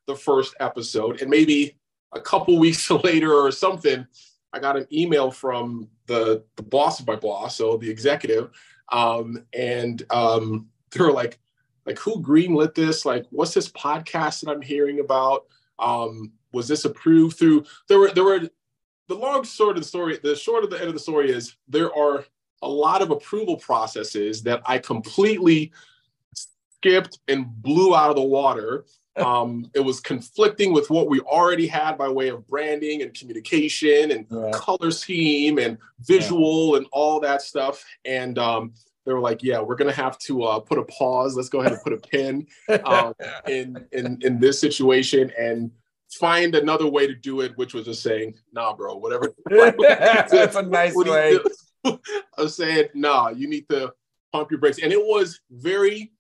the 0.06 0.16
first 0.16 0.54
episode, 0.60 1.20
and 1.20 1.30
maybe 1.30 1.78
a 2.12 2.20
couple 2.20 2.58
weeks 2.58 2.90
later 2.90 3.32
or 3.32 3.50
something, 3.50 4.06
I 4.52 4.58
got 4.58 4.76
an 4.76 4.86
email 4.92 5.30
from 5.30 5.88
the 6.06 6.44
the 6.56 6.62
boss 6.62 7.00
of 7.00 7.06
my 7.06 7.16
boss, 7.16 7.56
so 7.56 7.76
the 7.76 7.90
executive, 7.90 8.50
um, 8.90 9.44
and 9.52 10.02
um, 10.10 10.68
they 10.90 11.04
were 11.04 11.12
like, 11.12 11.38
like 11.86 11.98
who 11.98 12.22
greenlit 12.22 12.74
this? 12.74 13.04
Like, 13.04 13.26
what's 13.30 13.54
this 13.54 13.70
podcast 13.70 14.40
that 14.40 14.50
I'm 14.50 14.62
hearing 14.62 15.00
about? 15.00 15.46
Um, 15.78 16.32
was 16.52 16.68
this 16.68 16.84
approved 16.84 17.38
through? 17.38 17.64
There 17.88 17.98
were 17.98 18.10
there 18.10 18.24
were 18.24 18.48
the 19.08 19.14
long 19.14 19.44
short 19.44 19.76
of 19.76 19.82
the 19.82 19.88
story. 19.88 20.18
The 20.22 20.36
short 20.36 20.64
of 20.64 20.70
the 20.70 20.78
end 20.78 20.88
of 20.88 20.94
the 20.94 21.00
story 21.00 21.30
is 21.30 21.56
there 21.68 21.94
are 21.94 22.24
a 22.62 22.68
lot 22.68 23.02
of 23.02 23.10
approval 23.10 23.56
processes 23.56 24.42
that 24.42 24.62
I 24.66 24.78
completely 24.78 25.72
skipped 26.34 27.18
and 27.28 27.46
blew 27.62 27.94
out 27.94 28.10
of 28.10 28.16
the 28.16 28.22
water 28.22 28.84
um, 29.16 29.70
it 29.74 29.80
was 29.80 30.00
conflicting 30.00 30.72
with 30.72 30.90
what 30.90 31.08
we 31.08 31.20
already 31.20 31.66
had 31.66 31.96
by 31.98 32.08
way 32.08 32.28
of 32.28 32.46
branding 32.46 33.02
and 33.02 33.12
communication 33.12 34.12
and 34.12 34.26
yeah. 34.30 34.50
color 34.52 34.90
scheme 34.90 35.58
and 35.58 35.78
visual 36.00 36.72
yeah. 36.72 36.78
and 36.78 36.86
all 36.92 37.20
that 37.20 37.42
stuff. 37.42 37.84
And 38.04 38.38
um, 38.38 38.72
they 39.04 39.12
were 39.12 39.20
like, 39.20 39.42
"Yeah, 39.42 39.60
we're 39.60 39.76
gonna 39.76 39.92
have 39.92 40.18
to 40.20 40.44
uh, 40.44 40.60
put 40.60 40.78
a 40.78 40.84
pause. 40.84 41.36
Let's 41.36 41.48
go 41.48 41.60
ahead 41.60 41.72
and 41.72 41.82
put 41.82 41.92
a 41.92 41.96
pin 41.96 42.46
um, 42.84 43.14
in 43.48 43.86
in 43.92 44.18
in 44.22 44.40
this 44.40 44.60
situation 44.60 45.32
and." 45.38 45.70
Find 46.18 46.56
another 46.56 46.88
way 46.88 47.06
to 47.06 47.14
do 47.14 47.40
it, 47.40 47.56
which 47.56 47.72
was 47.72 47.84
just 47.84 48.02
saying, 48.02 48.34
"Nah, 48.52 48.74
bro, 48.74 48.96
whatever." 48.96 49.32
That's 49.48 50.56
a 50.56 50.62
nice 50.62 50.92
way. 50.96 51.38
I 51.84 51.98
was 52.36 52.56
saying, 52.56 52.88
"Nah, 52.94 53.28
you 53.28 53.48
need 53.48 53.68
to 53.68 53.92
pump 54.32 54.50
your 54.50 54.58
brakes," 54.58 54.80
and 54.82 54.92
it 54.92 54.98
was 54.98 55.38
very 55.52 56.10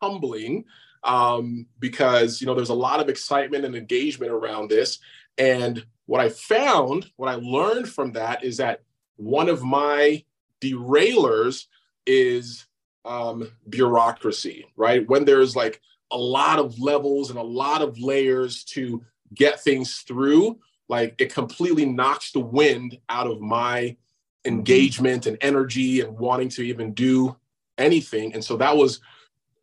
humbling 0.00 0.66
um, 1.04 1.66
because 1.78 2.40
you 2.40 2.46
know 2.46 2.54
there's 2.54 2.70
a 2.70 2.74
lot 2.74 3.00
of 3.00 3.08
excitement 3.08 3.64
and 3.64 3.76
engagement 3.76 4.32
around 4.32 4.70
this. 4.70 4.98
And 5.38 5.84
what 6.06 6.20
I 6.20 6.28
found, 6.28 7.10
what 7.16 7.28
I 7.28 7.34
learned 7.34 7.88
from 7.88 8.12
that 8.12 8.44
is 8.44 8.56
that 8.58 8.82
one 9.16 9.48
of 9.48 9.62
my 9.62 10.24
derailers 10.60 11.66
is 12.06 12.66
um, 13.04 13.50
bureaucracy, 13.68 14.66
right? 14.76 15.08
When 15.08 15.24
there's 15.24 15.54
like 15.54 15.80
a 16.10 16.18
lot 16.18 16.58
of 16.58 16.78
levels 16.78 17.30
and 17.30 17.38
a 17.38 17.42
lot 17.42 17.82
of 17.82 17.98
layers 17.98 18.64
to 18.64 19.02
get 19.34 19.60
things 19.60 19.98
through, 20.06 20.58
like 20.88 21.14
it 21.18 21.32
completely 21.32 21.86
knocks 21.86 22.32
the 22.32 22.40
wind 22.40 22.98
out 23.08 23.26
of 23.26 23.40
my 23.40 23.96
engagement 24.44 25.26
and 25.26 25.38
energy 25.40 26.00
and 26.00 26.18
wanting 26.18 26.48
to 26.50 26.62
even 26.62 26.92
do 26.92 27.34
anything. 27.78 28.34
And 28.34 28.44
so 28.44 28.56
that 28.58 28.76
was 28.76 29.00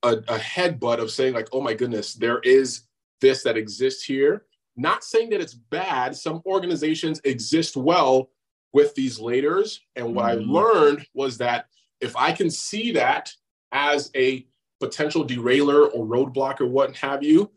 a, 0.03 0.13
a 0.13 0.37
headbutt 0.37 0.99
of 0.99 1.11
saying 1.11 1.33
like, 1.33 1.49
oh 1.53 1.61
my 1.61 1.73
goodness, 1.73 2.15
there 2.15 2.39
is 2.39 2.81
this 3.21 3.43
that 3.43 3.57
exists 3.57 4.03
here. 4.03 4.45
Not 4.75 5.03
saying 5.03 5.29
that 5.29 5.41
it's 5.41 5.53
bad. 5.53 6.15
Some 6.15 6.41
organizations 6.45 7.21
exist 7.23 7.77
well 7.77 8.29
with 8.73 8.95
these 8.95 9.19
layers. 9.19 9.81
And 9.95 10.15
what 10.15 10.25
mm-hmm. 10.25 10.49
I 10.49 10.61
learned 10.61 11.05
was 11.13 11.37
that 11.37 11.65
if 12.01 12.15
I 12.15 12.31
can 12.31 12.49
see 12.49 12.91
that 12.93 13.33
as 13.71 14.11
a 14.15 14.45
potential 14.79 15.23
derailer 15.23 15.85
or 15.85 16.05
roadblock 16.05 16.59
or 16.59 16.65
what 16.65 16.95
have 16.97 17.23
you, 17.23 17.51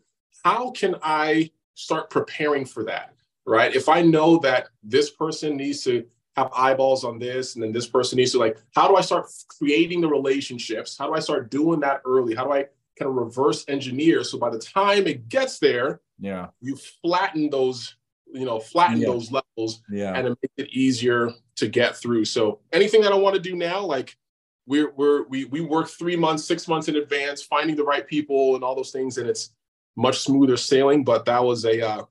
how 0.45 0.71
can 0.71 0.97
I 1.03 1.51
start 1.75 2.11
preparing 2.11 2.65
for 2.65 2.85
that? 2.85 3.15
Right. 3.47 3.75
If 3.75 3.89
I 3.89 4.03
know 4.03 4.39
that 4.39 4.69
this 4.83 5.11
person 5.11 5.57
needs 5.57 5.83
to 5.85 6.05
have 6.37 6.51
eyeballs 6.55 7.05
on 7.05 7.19
this 7.19 7.55
and 7.55 7.63
then 7.63 7.73
this 7.73 7.87
person 7.87 8.17
needs 8.17 8.33
to 8.33 8.39
like 8.39 8.59
how 8.75 8.89
do 8.89 8.97
i 8.97 9.01
start 9.01 9.27
creating 9.49 10.01
the 10.01 10.09
relationships 10.09 10.99
how 10.99 11.07
do 11.07 11.15
i 11.15 11.21
start 11.21 11.51
doing 11.51 11.81
that 11.81 12.01
early 12.05 12.35
how 12.35 12.45
do 12.45 12.53
i 12.53 12.65
kind 12.99 13.09
of 13.09 13.15
reverse 13.15 13.65
engineer 13.69 14.25
so 14.25 14.39
by 14.39 14.51
the 14.51 14.59
time 14.59 15.07
it 15.07 15.29
gets 15.29 15.59
there 15.59 16.01
yeah 16.19 16.49
you 16.61 16.77
flatten 17.03 17.49
those 17.51 17.97
you 18.33 18.45
know 18.45 18.59
flatten 18.59 19.01
yeah. 19.01 19.07
those 19.07 19.31
levels 19.31 19.83
yeah 19.89 20.13
and 20.15 20.27
it 20.27 20.39
makes 20.43 20.55
it 20.57 20.69
easier 20.77 21.31
to 21.55 21.69
get 21.69 21.97
through 21.97 22.25
so 22.25 22.59
anything 22.73 23.01
that 23.01 23.13
i 23.13 23.17
want 23.17 23.35
to 23.35 23.41
do 23.41 23.55
now 23.55 23.81
like 23.81 24.17
we're, 24.67 24.93
we're 24.93 25.25
we 25.29 25.45
we 25.47 25.61
work 25.61 25.89
three 25.89 26.17
months 26.17 26.45
six 26.45 26.67
months 26.69 26.89
in 26.89 26.97
advance 26.97 27.43
finding 27.43 27.77
the 27.77 27.85
right 27.85 28.07
people 28.07 28.55
and 28.55 28.65
all 28.65 28.75
those 28.75 28.91
things 28.91 29.19
and 29.19 29.29
it's 29.29 29.51
much 29.97 30.21
smoother 30.21 30.57
sailing 30.57 31.05
but 31.05 31.25
that 31.25 31.43
was 31.43 31.65
a 31.65 31.87
uh, 31.87 32.03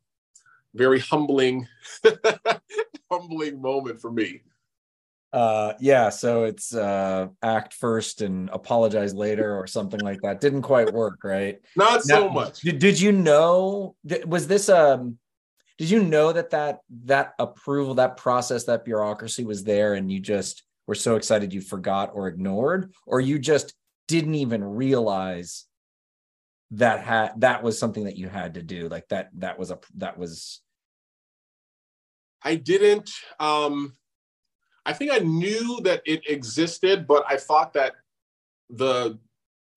very 0.74 1.00
humbling 1.00 1.68
humbling 3.12 3.62
moment 3.62 4.00
for 4.00 4.12
me. 4.12 4.42
Uh 5.32 5.74
yeah 5.80 6.10
so 6.10 6.44
it's 6.44 6.76
uh 6.76 7.28
act 7.42 7.74
first 7.74 8.22
and 8.22 8.52
apologize 8.54 9.16
later 9.16 9.58
or 9.58 9.66
something 9.66 10.00
like 10.00 10.22
that. 10.22 10.40
Didn't 10.40 10.62
quite 10.62 10.94
work 10.94 11.24
right? 11.24 11.60
Not 11.76 12.02
now, 12.06 12.16
so 12.16 12.30
much. 12.30 12.62
did, 12.62 12.78
did 12.78 13.02
you 13.02 13.12
know 13.12 13.96
was 14.28 14.48
this 14.48 14.70
um 14.70 15.18
did 15.80 15.90
you 15.90 16.04
know 16.04 16.32
that 16.32 16.52
that 16.52 16.82
that 17.06 17.34
approval 17.40 17.96
that 17.96 18.18
process 18.18 18.66
that 18.66 18.86
bureaucracy 18.86 19.44
was 19.44 19.64
there 19.64 19.96
and 19.96 20.12
you 20.12 20.20
just 20.20 20.64
were 20.88 20.96
so 20.96 21.16
excited 21.16 21.54
you 21.54 21.62
forgot 21.62 22.12
or 22.14 22.28
ignored 22.28 22.92
or 23.06 23.22
you 23.22 23.40
just 23.40 23.74
didn't 24.08 24.36
even 24.36 24.64
realize 24.64 25.66
that 26.72 27.02
had 27.02 27.40
that 27.42 27.64
was 27.64 27.78
something 27.78 28.06
that 28.06 28.18
you 28.18 28.28
had 28.28 28.56
to 28.56 28.64
do 28.64 28.90
like 28.90 29.08
that 29.10 29.30
that 29.36 29.60
was 29.60 29.72
a 29.72 29.80
that 29.96 30.18
was 30.18 30.62
I 32.44 32.56
didn't. 32.56 33.10
Um, 33.40 33.96
I 34.86 34.94
think 34.94 35.12
I 35.12 35.20
knew 35.20 35.80
that 35.84 36.02
it 36.06 36.30
existed, 36.30 37.08
but 37.08 37.24
I 37.28 37.38
thought 37.38 37.74
that 37.74 37.94
the 38.70 39.18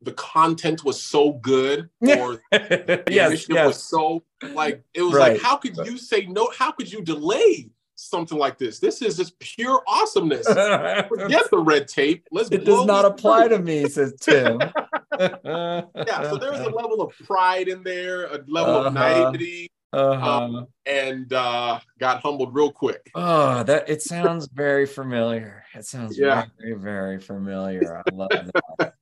the 0.02 0.12
content 0.12 0.84
was 0.84 1.00
so 1.00 1.32
good 1.32 1.88
or 2.02 2.42
the 2.52 3.02
yes, 3.08 3.28
initiative 3.28 3.56
yes. 3.56 3.66
was 3.66 3.82
so 3.82 4.22
like 4.52 4.84
it 4.92 5.02
was 5.02 5.14
right. 5.14 5.32
like 5.32 5.42
how 5.42 5.56
could 5.56 5.76
you 5.76 5.96
say 5.96 6.26
no? 6.26 6.50
How 6.56 6.72
could 6.72 6.92
you 6.92 7.02
delay 7.02 7.70
something 7.96 8.38
like 8.38 8.58
this. 8.58 8.78
This 8.78 9.02
is 9.02 9.16
just 9.16 9.38
pure 9.40 9.82
awesomeness. 9.88 10.46
Forget 10.46 11.42
the 11.50 11.58
red 11.58 11.88
tape. 11.88 12.26
Let's. 12.30 12.50
It 12.50 12.64
does 12.64 12.86
not 12.86 13.04
apply 13.04 13.48
through. 13.48 13.58
to 13.58 13.64
me, 13.64 13.88
says 13.88 14.14
Tim. 14.20 14.60
yeah, 15.18 15.82
so 16.22 16.36
there's 16.36 16.60
a 16.60 16.70
level 16.70 17.02
of 17.02 17.12
pride 17.24 17.68
in 17.68 17.82
there, 17.82 18.26
a 18.26 18.40
level 18.46 18.76
uh-huh. 18.76 18.86
of 18.86 18.94
naivety, 18.94 19.70
uh-huh. 19.92 20.42
um, 20.42 20.66
and 20.84 21.32
uh, 21.32 21.80
got 21.98 22.20
humbled 22.20 22.54
real 22.54 22.70
quick. 22.70 23.10
Oh, 23.14 23.62
that 23.64 23.88
it 23.88 24.02
sounds 24.02 24.48
very 24.48 24.86
familiar. 24.86 25.64
It 25.74 25.86
sounds 25.86 26.18
yeah. 26.18 26.46
very, 26.60 26.74
very 26.74 27.18
familiar. 27.18 28.02
I 28.06 28.14
love 28.14 28.30
that. 28.78 28.94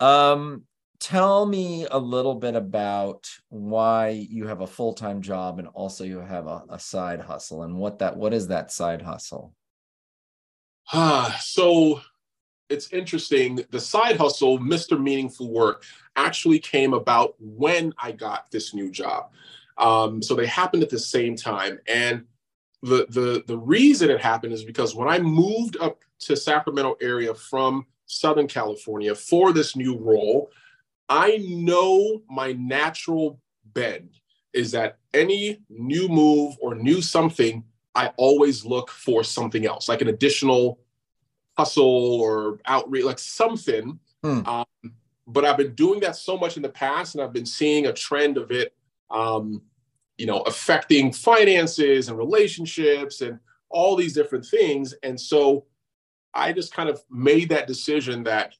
um, 0.00 0.62
tell 1.04 1.44
me 1.44 1.86
a 1.90 1.98
little 1.98 2.34
bit 2.34 2.56
about 2.56 3.28
why 3.50 4.08
you 4.08 4.46
have 4.46 4.62
a 4.62 4.66
full-time 4.66 5.20
job 5.20 5.58
and 5.58 5.68
also 5.68 6.02
you 6.02 6.18
have 6.18 6.46
a, 6.46 6.62
a 6.70 6.78
side 6.78 7.20
hustle 7.20 7.64
and 7.64 7.76
what 7.76 7.98
that 7.98 8.16
what 8.16 8.32
is 8.32 8.48
that 8.48 8.72
side 8.72 9.02
hustle? 9.02 9.54
Ah 10.94 11.38
so 11.42 12.00
it's 12.70 12.90
interesting. 12.90 13.60
The 13.70 13.80
side 13.80 14.16
hustle 14.16 14.58
mr 14.58 14.98
meaningful 14.98 15.52
work 15.52 15.84
actually 16.16 16.58
came 16.58 16.94
about 16.94 17.34
when 17.38 17.92
i 17.98 18.10
got 18.10 18.50
this 18.50 18.72
new 18.72 18.90
job. 18.90 19.30
Um, 19.76 20.22
so 20.22 20.34
they 20.34 20.46
happened 20.46 20.82
at 20.82 20.88
the 20.88 20.98
same 20.98 21.36
time. 21.36 21.80
And 21.86 22.24
the, 22.82 23.06
the 23.10 23.44
the 23.46 23.58
reason 23.58 24.08
it 24.08 24.22
happened 24.22 24.54
is 24.54 24.64
because 24.64 24.94
when 24.94 25.08
i 25.08 25.18
moved 25.18 25.76
up 25.80 26.02
to 26.20 26.36
sacramento 26.36 26.96
area 27.00 27.34
from 27.34 27.86
southern 28.04 28.46
california 28.46 29.14
for 29.14 29.54
this 29.54 29.74
new 29.74 29.96
role 29.96 30.50
I 31.08 31.38
know 31.48 32.22
my 32.28 32.52
natural 32.52 33.40
bend 33.64 34.10
is 34.52 34.70
that 34.72 34.98
any 35.12 35.58
new 35.68 36.08
move 36.08 36.56
or 36.60 36.74
new 36.74 37.02
something, 37.02 37.64
I 37.94 38.08
always 38.16 38.64
look 38.64 38.90
for 38.90 39.24
something 39.24 39.66
else, 39.66 39.88
like 39.88 40.00
an 40.00 40.08
additional 40.08 40.78
hustle 41.56 42.20
or 42.20 42.60
outreach, 42.66 43.04
like 43.04 43.18
something. 43.18 43.98
Hmm. 44.22 44.46
Um, 44.46 44.64
but 45.26 45.44
I've 45.44 45.56
been 45.56 45.74
doing 45.74 46.00
that 46.00 46.16
so 46.16 46.36
much 46.36 46.56
in 46.56 46.62
the 46.62 46.68
past, 46.68 47.14
and 47.14 47.22
I've 47.22 47.32
been 47.32 47.46
seeing 47.46 47.86
a 47.86 47.92
trend 47.92 48.36
of 48.36 48.50
it, 48.50 48.74
um, 49.10 49.62
you 50.18 50.26
know, 50.26 50.40
affecting 50.40 51.12
finances 51.12 52.08
and 52.08 52.18
relationships 52.18 53.20
and 53.20 53.38
all 53.70 53.96
these 53.96 54.12
different 54.12 54.44
things. 54.46 54.94
And 55.02 55.20
so 55.20 55.66
I 56.32 56.52
just 56.52 56.74
kind 56.74 56.88
of 56.88 57.02
made 57.10 57.48
that 57.48 57.66
decision 57.66 58.22
that 58.24 58.54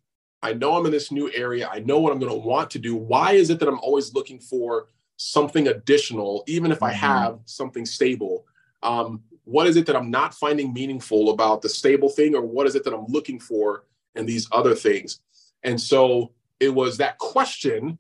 I 0.45 0.53
know 0.53 0.77
I'm 0.77 0.85
in 0.85 0.93
this 0.93 1.11
new 1.11 1.33
area. 1.33 1.71
I 1.73 1.79
know 1.81 1.99
what 1.99 2.13
I'm 2.13 2.19
going 2.19 2.31
to 2.31 2.47
want 2.47 2.71
to 2.73 2.79
do. 2.79 2.95
Why 2.95 3.33
is 3.33 3.49
it 3.49 3.59
that 3.61 3.69
I'm 3.69 3.81
always 3.81 4.13
looking 4.13 4.39
for 4.39 4.89
something 5.17 5.69
additional, 5.69 6.45
even 6.47 6.71
if 6.71 6.83
I 6.83 6.91
mm-hmm. 6.91 6.99
have 6.99 7.39
something 7.47 7.87
stable? 7.87 8.45
Um, 8.83 9.23
what 9.45 9.67
is 9.67 9.77
it 9.77 9.87
that 9.87 9.97
I'm 9.97 10.11
not 10.11 10.35
finding 10.35 10.75
meaningful 10.75 11.31
about 11.31 11.63
the 11.63 11.71
stable 11.71 12.11
thing, 12.11 12.35
or 12.35 12.43
what 12.43 12.67
is 12.67 12.75
it 12.75 12.85
that 12.85 12.93
I'm 12.93 13.07
looking 13.07 13.41
for 13.41 13.85
in 14.17 14.27
these 14.27 14.47
other 14.53 14.75
things? 14.75 15.21
And 15.63 15.81
so 15.81 16.33
it 16.61 16.69
was 16.69 16.99
that 16.99 17.17
question 17.17 17.99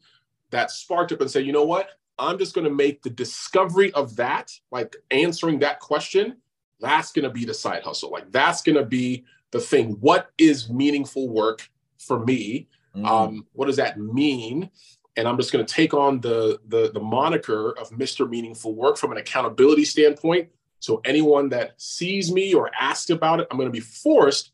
that 0.50 0.70
sparked 0.70 1.12
up 1.12 1.22
and 1.22 1.30
said, 1.30 1.46
you 1.46 1.52
know 1.52 1.64
what? 1.64 1.88
I'm 2.18 2.38
just 2.38 2.54
going 2.54 2.66
to 2.66 2.74
make 2.74 3.02
the 3.02 3.10
discovery 3.10 3.90
of 3.94 4.16
that, 4.16 4.52
like 4.70 4.94
answering 5.10 5.60
that 5.60 5.80
question, 5.80 6.36
that's 6.78 7.10
going 7.10 7.24
to 7.24 7.30
be 7.30 7.46
the 7.46 7.54
side 7.54 7.82
hustle. 7.82 8.10
Like 8.10 8.30
that's 8.30 8.60
going 8.60 8.76
to 8.76 8.84
be 8.84 9.24
the 9.50 9.60
thing. 9.60 9.92
What 10.00 10.30
is 10.36 10.68
meaningful 10.68 11.30
work? 11.30 11.70
For 12.06 12.24
me. 12.24 12.68
Mm-hmm. 12.94 13.06
Um, 13.06 13.46
what 13.52 13.66
does 13.66 13.76
that 13.76 13.98
mean? 13.98 14.70
And 15.16 15.28
I'm 15.28 15.36
just 15.36 15.52
going 15.52 15.64
to 15.64 15.72
take 15.72 15.94
on 15.94 16.20
the, 16.20 16.58
the 16.68 16.90
the 16.92 17.00
moniker 17.00 17.70
of 17.78 17.90
Mr. 17.90 18.28
Meaningful 18.28 18.74
Work 18.74 18.96
from 18.96 19.12
an 19.12 19.18
accountability 19.18 19.84
standpoint. 19.84 20.48
So 20.80 21.00
anyone 21.04 21.48
that 21.50 21.80
sees 21.80 22.32
me 22.32 22.52
or 22.52 22.70
asks 22.78 23.10
about 23.10 23.40
it, 23.40 23.46
I'm 23.50 23.56
going 23.56 23.68
to 23.68 23.72
be 23.72 23.80
forced 23.80 24.52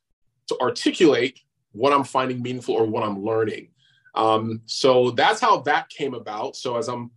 to 0.48 0.58
articulate 0.60 1.40
what 1.72 1.92
I'm 1.92 2.04
finding 2.04 2.42
meaningful 2.42 2.74
or 2.74 2.86
what 2.86 3.02
I'm 3.02 3.24
learning. 3.24 3.68
Um, 4.14 4.62
so 4.66 5.10
that's 5.12 5.40
how 5.40 5.60
that 5.62 5.88
came 5.88 6.14
about. 6.14 6.56
So 6.56 6.76
as 6.76 6.88
I'm 6.88 7.10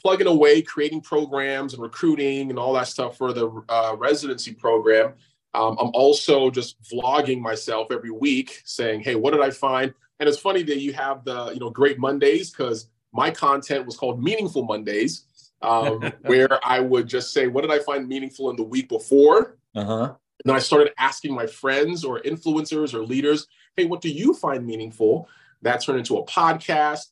plugging 0.00 0.26
away, 0.26 0.62
creating 0.62 1.00
programs 1.00 1.74
and 1.74 1.82
recruiting 1.82 2.50
and 2.50 2.58
all 2.58 2.72
that 2.74 2.88
stuff 2.88 3.16
for 3.16 3.32
the 3.32 3.48
uh, 3.68 3.94
residency 3.96 4.52
program, 4.52 5.14
um, 5.54 5.76
I'm 5.78 5.90
also 5.92 6.50
just 6.50 6.82
vlogging 6.82 7.40
myself 7.40 7.88
every 7.90 8.10
week 8.10 8.62
saying, 8.64 9.00
hey, 9.00 9.14
what 9.14 9.32
did 9.32 9.42
I 9.42 9.50
find? 9.50 9.92
And 10.18 10.28
it's 10.28 10.38
funny 10.38 10.62
that 10.62 10.80
you 10.80 10.92
have 10.94 11.24
the, 11.24 11.50
you 11.52 11.60
know, 11.60 11.70
great 11.70 11.98
Mondays 11.98 12.50
because 12.50 12.88
my 13.12 13.30
content 13.30 13.84
was 13.84 13.96
called 13.96 14.22
Meaningful 14.22 14.64
Mondays, 14.64 15.24
um, 15.60 16.00
where 16.22 16.58
I 16.64 16.80
would 16.80 17.06
just 17.06 17.32
say, 17.32 17.48
what 17.48 17.62
did 17.62 17.70
I 17.70 17.80
find 17.80 18.08
meaningful 18.08 18.48
in 18.50 18.56
the 18.56 18.62
week 18.62 18.88
before? 18.88 19.58
Uh-huh. 19.74 20.04
And 20.04 20.50
then 20.50 20.56
I 20.56 20.60
started 20.60 20.92
asking 20.98 21.34
my 21.34 21.46
friends 21.46 22.04
or 22.04 22.20
influencers 22.20 22.94
or 22.94 23.04
leaders, 23.04 23.46
hey, 23.76 23.84
what 23.84 24.00
do 24.00 24.08
you 24.08 24.34
find 24.34 24.66
meaningful? 24.66 25.28
That 25.60 25.82
turned 25.82 25.98
into 25.98 26.16
a 26.16 26.24
podcast. 26.24 27.08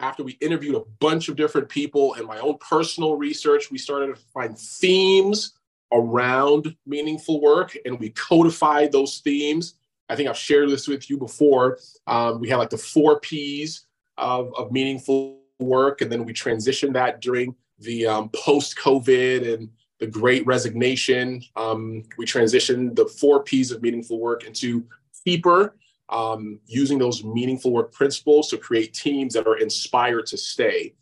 After 0.00 0.22
we 0.22 0.32
interviewed 0.40 0.76
a 0.76 0.84
bunch 1.00 1.28
of 1.28 1.34
different 1.34 1.68
people 1.68 2.14
and 2.14 2.24
my 2.24 2.38
own 2.38 2.58
personal 2.58 3.16
research, 3.16 3.68
we 3.70 3.78
started 3.78 4.14
to 4.14 4.22
find 4.32 4.56
themes 4.56 5.57
around 5.92 6.76
meaningful 6.86 7.40
work 7.40 7.76
and 7.84 7.98
we 7.98 8.10
codified 8.10 8.92
those 8.92 9.18
themes. 9.20 9.74
I 10.08 10.16
think 10.16 10.28
I've 10.28 10.36
shared 10.38 10.70
this 10.70 10.88
with 10.88 11.10
you 11.10 11.18
before. 11.18 11.78
Um, 12.06 12.40
we 12.40 12.48
had 12.48 12.56
like 12.56 12.70
the 12.70 12.78
four 12.78 13.20
P's 13.20 13.86
of, 14.16 14.52
of 14.56 14.72
meaningful 14.72 15.40
work, 15.58 16.00
and 16.00 16.10
then 16.10 16.24
we 16.24 16.32
transitioned 16.32 16.94
that 16.94 17.20
during 17.20 17.54
the 17.78 18.06
um, 18.06 18.30
post 18.30 18.76
COVID 18.78 19.54
and 19.54 19.68
the 20.00 20.06
great 20.06 20.46
resignation. 20.46 21.42
Um, 21.56 22.04
we 22.16 22.24
transitioned 22.24 22.96
the 22.96 23.06
four 23.06 23.42
P's 23.42 23.70
of 23.70 23.82
meaningful 23.82 24.18
work 24.18 24.44
into 24.44 24.84
Keeper, 25.24 25.76
um, 26.08 26.60
using 26.66 26.98
those 26.98 27.22
meaningful 27.22 27.72
work 27.72 27.92
principles 27.92 28.48
to 28.48 28.56
create 28.56 28.94
teams 28.94 29.34
that 29.34 29.46
are 29.46 29.58
inspired 29.58 30.26
to 30.26 30.36
stay. 30.36 30.94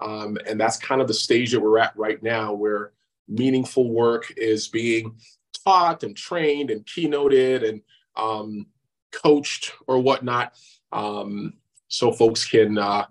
Um, 0.00 0.38
and 0.46 0.58
that's 0.58 0.78
kind 0.78 1.00
of 1.00 1.08
the 1.08 1.14
stage 1.14 1.52
that 1.52 1.60
we're 1.60 1.78
at 1.78 1.96
right 1.96 2.22
now, 2.22 2.52
where 2.52 2.92
meaningful 3.28 3.90
work 3.90 4.32
is 4.36 4.68
being 4.68 5.16
taught 5.64 6.02
and 6.02 6.16
trained 6.16 6.70
and 6.70 6.84
keynoted 6.84 7.68
and 7.68 7.80
um, 8.16 8.66
coached 9.12 9.72
or 9.86 9.98
whatnot, 9.98 10.54
um, 10.92 11.54
so 11.88 12.12
folks 12.12 12.44
can 12.44 12.78
uh, 12.78 13.06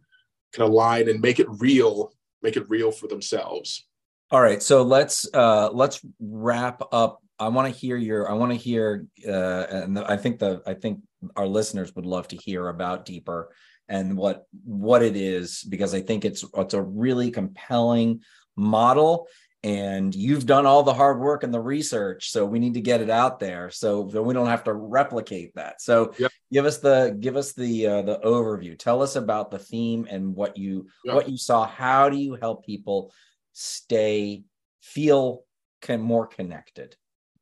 can 0.51 0.63
align 0.63 1.09
and 1.09 1.21
make 1.21 1.39
it 1.39 1.47
real, 1.49 2.13
make 2.41 2.57
it 2.57 2.69
real 2.69 2.91
for 2.91 3.07
themselves. 3.07 3.85
All 4.31 4.41
right, 4.41 4.63
so 4.63 4.83
let's 4.83 5.27
uh, 5.33 5.69
let's 5.71 6.01
wrap 6.19 6.81
up. 6.91 7.19
I 7.39 7.49
want 7.49 7.73
to 7.73 7.79
hear 7.79 7.97
your. 7.97 8.29
I 8.29 8.33
want 8.33 8.51
to 8.51 8.57
hear, 8.57 9.05
uh, 9.27 9.65
and 9.69 9.99
I 9.99 10.17
think 10.17 10.39
the 10.39 10.61
I 10.65 10.73
think 10.73 10.99
our 11.35 11.47
listeners 11.47 11.95
would 11.95 12.05
love 12.05 12.27
to 12.29 12.37
hear 12.37 12.67
about 12.67 13.05
Keeper 13.05 13.53
and 13.89 14.17
what 14.17 14.47
what 14.63 15.03
it 15.03 15.15
is 15.15 15.63
because 15.63 15.93
I 15.93 16.01
think 16.01 16.25
it's 16.25 16.45
it's 16.55 16.73
a 16.73 16.81
really 16.81 17.31
compelling 17.31 18.21
model 18.55 19.27
and 19.63 20.13
you've 20.13 20.45
done 20.45 20.65
all 20.65 20.83
the 20.83 20.93
hard 20.93 21.19
work 21.19 21.43
and 21.43 21.53
the 21.53 21.59
research 21.59 22.31
so 22.31 22.45
we 22.45 22.59
need 22.59 22.73
to 22.73 22.81
get 22.81 23.01
it 23.01 23.09
out 23.09 23.39
there 23.39 23.69
so 23.69 24.03
that 24.11 24.21
we 24.21 24.33
don't 24.33 24.47
have 24.47 24.63
to 24.65 24.73
replicate 24.73 25.55
that. 25.55 25.81
So 25.81 26.13
yep. 26.17 26.31
give 26.51 26.65
us 26.65 26.79
the 26.79 27.15
give 27.19 27.35
us 27.37 27.53
the 27.53 27.87
uh, 27.87 28.01
the 28.01 28.19
overview. 28.19 28.77
Tell 28.77 29.01
us 29.01 29.15
about 29.15 29.51
the 29.51 29.59
theme 29.59 30.07
and 30.09 30.35
what 30.35 30.57
you 30.57 30.87
yep. 31.05 31.15
what 31.15 31.29
you 31.29 31.37
saw. 31.37 31.65
How 31.65 32.09
do 32.09 32.17
you 32.17 32.35
help 32.35 32.65
people 32.65 33.13
stay 33.53 34.43
feel 34.81 35.43
can 35.81 36.01
more 36.01 36.27
connected 36.27 36.95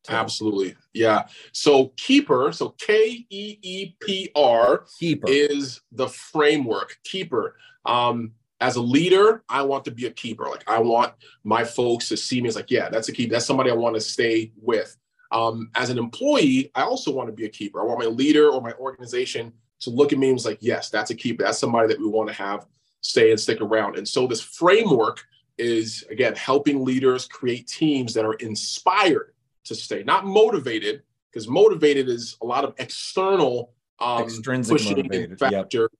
absolutely. 0.10 0.76
Yeah. 0.94 1.28
So 1.52 1.94
keeper 1.98 2.52
so 2.52 2.70
k-e-e-p-r 2.80 3.26
keeper. 5.00 5.28
is 5.30 5.82
the 5.92 6.08
framework 6.08 6.98
keeper. 7.04 7.56
Um 7.86 8.34
as 8.62 8.76
a 8.76 8.82
leader, 8.82 9.44
I 9.50 9.64
want 9.64 9.84
to 9.86 9.92
be 9.92 10.06
a 10.06 10.12
keeper. 10.12 10.46
Like 10.46 10.64
I 10.68 10.80
want 10.80 11.14
my 11.44 11.64
folks 11.64 12.08
to 12.10 12.18
see 12.18 12.40
me 12.42 12.48
as 12.48 12.56
like, 12.56 12.70
yeah, 12.70 12.90
that's 12.90 13.10
a 13.10 13.12
keeper. 13.12 13.34
That's 13.34 13.46
somebody 13.46 13.72
I 13.72 13.76
want 13.76 13.96
to 13.96 14.02
stay 14.02 14.54
with. 14.62 14.96
Um, 15.32 15.72
as 15.76 15.90
an 15.90 15.98
employee, 15.98 16.72
I 16.76 16.84
also 16.84 17.12
want 17.12 17.28
to 17.28 17.34
be 17.34 17.46
a 17.46 17.50
keeper. 17.50 17.82
I 17.82 17.86
want 17.86 18.00
my 18.00 18.06
leader 18.06 18.50
or 18.50 18.62
my 18.62 18.74
organization 18.74 19.52
to 19.80 19.90
look 19.90 20.14
at 20.14 20.20
me 20.20 20.28
and 20.28 20.36
was 20.36 20.46
like, 20.46 20.60
yes, 20.62 20.90
that's 20.90 21.10
a 21.10 21.16
keeper. 21.16 21.44
That's 21.44 21.58
somebody 21.58 21.88
that 21.88 22.00
we 22.00 22.08
want 22.08 22.30
to 22.30 22.36
have 22.36 22.68
stay 23.02 23.32
and 23.32 23.40
stick 23.40 23.62
around. 23.62 23.98
And 23.98 24.08
so 24.08 24.28
this 24.28 24.42
framework 24.42 25.24
is 25.58 26.06
again 26.10 26.36
helping 26.36 26.86
leaders 26.86 27.28
create 27.28 27.68
teams 27.68 28.14
that 28.14 28.26
are 28.26 28.36
inspired 28.36 29.34
to 29.66 29.76
stay, 29.76 30.04
not 30.04 30.26
motivated, 30.26 31.02
because 31.32 31.48
motivated 31.48 32.10
is 32.10 32.38
a 32.42 32.46
lot 32.46 32.64
of 32.64 32.76
external 32.78 33.74
um, 34.00 34.24
extrinsic 34.24 34.84
motivated. 34.84 35.40
factor. 35.40 35.82
Yep 35.82 35.92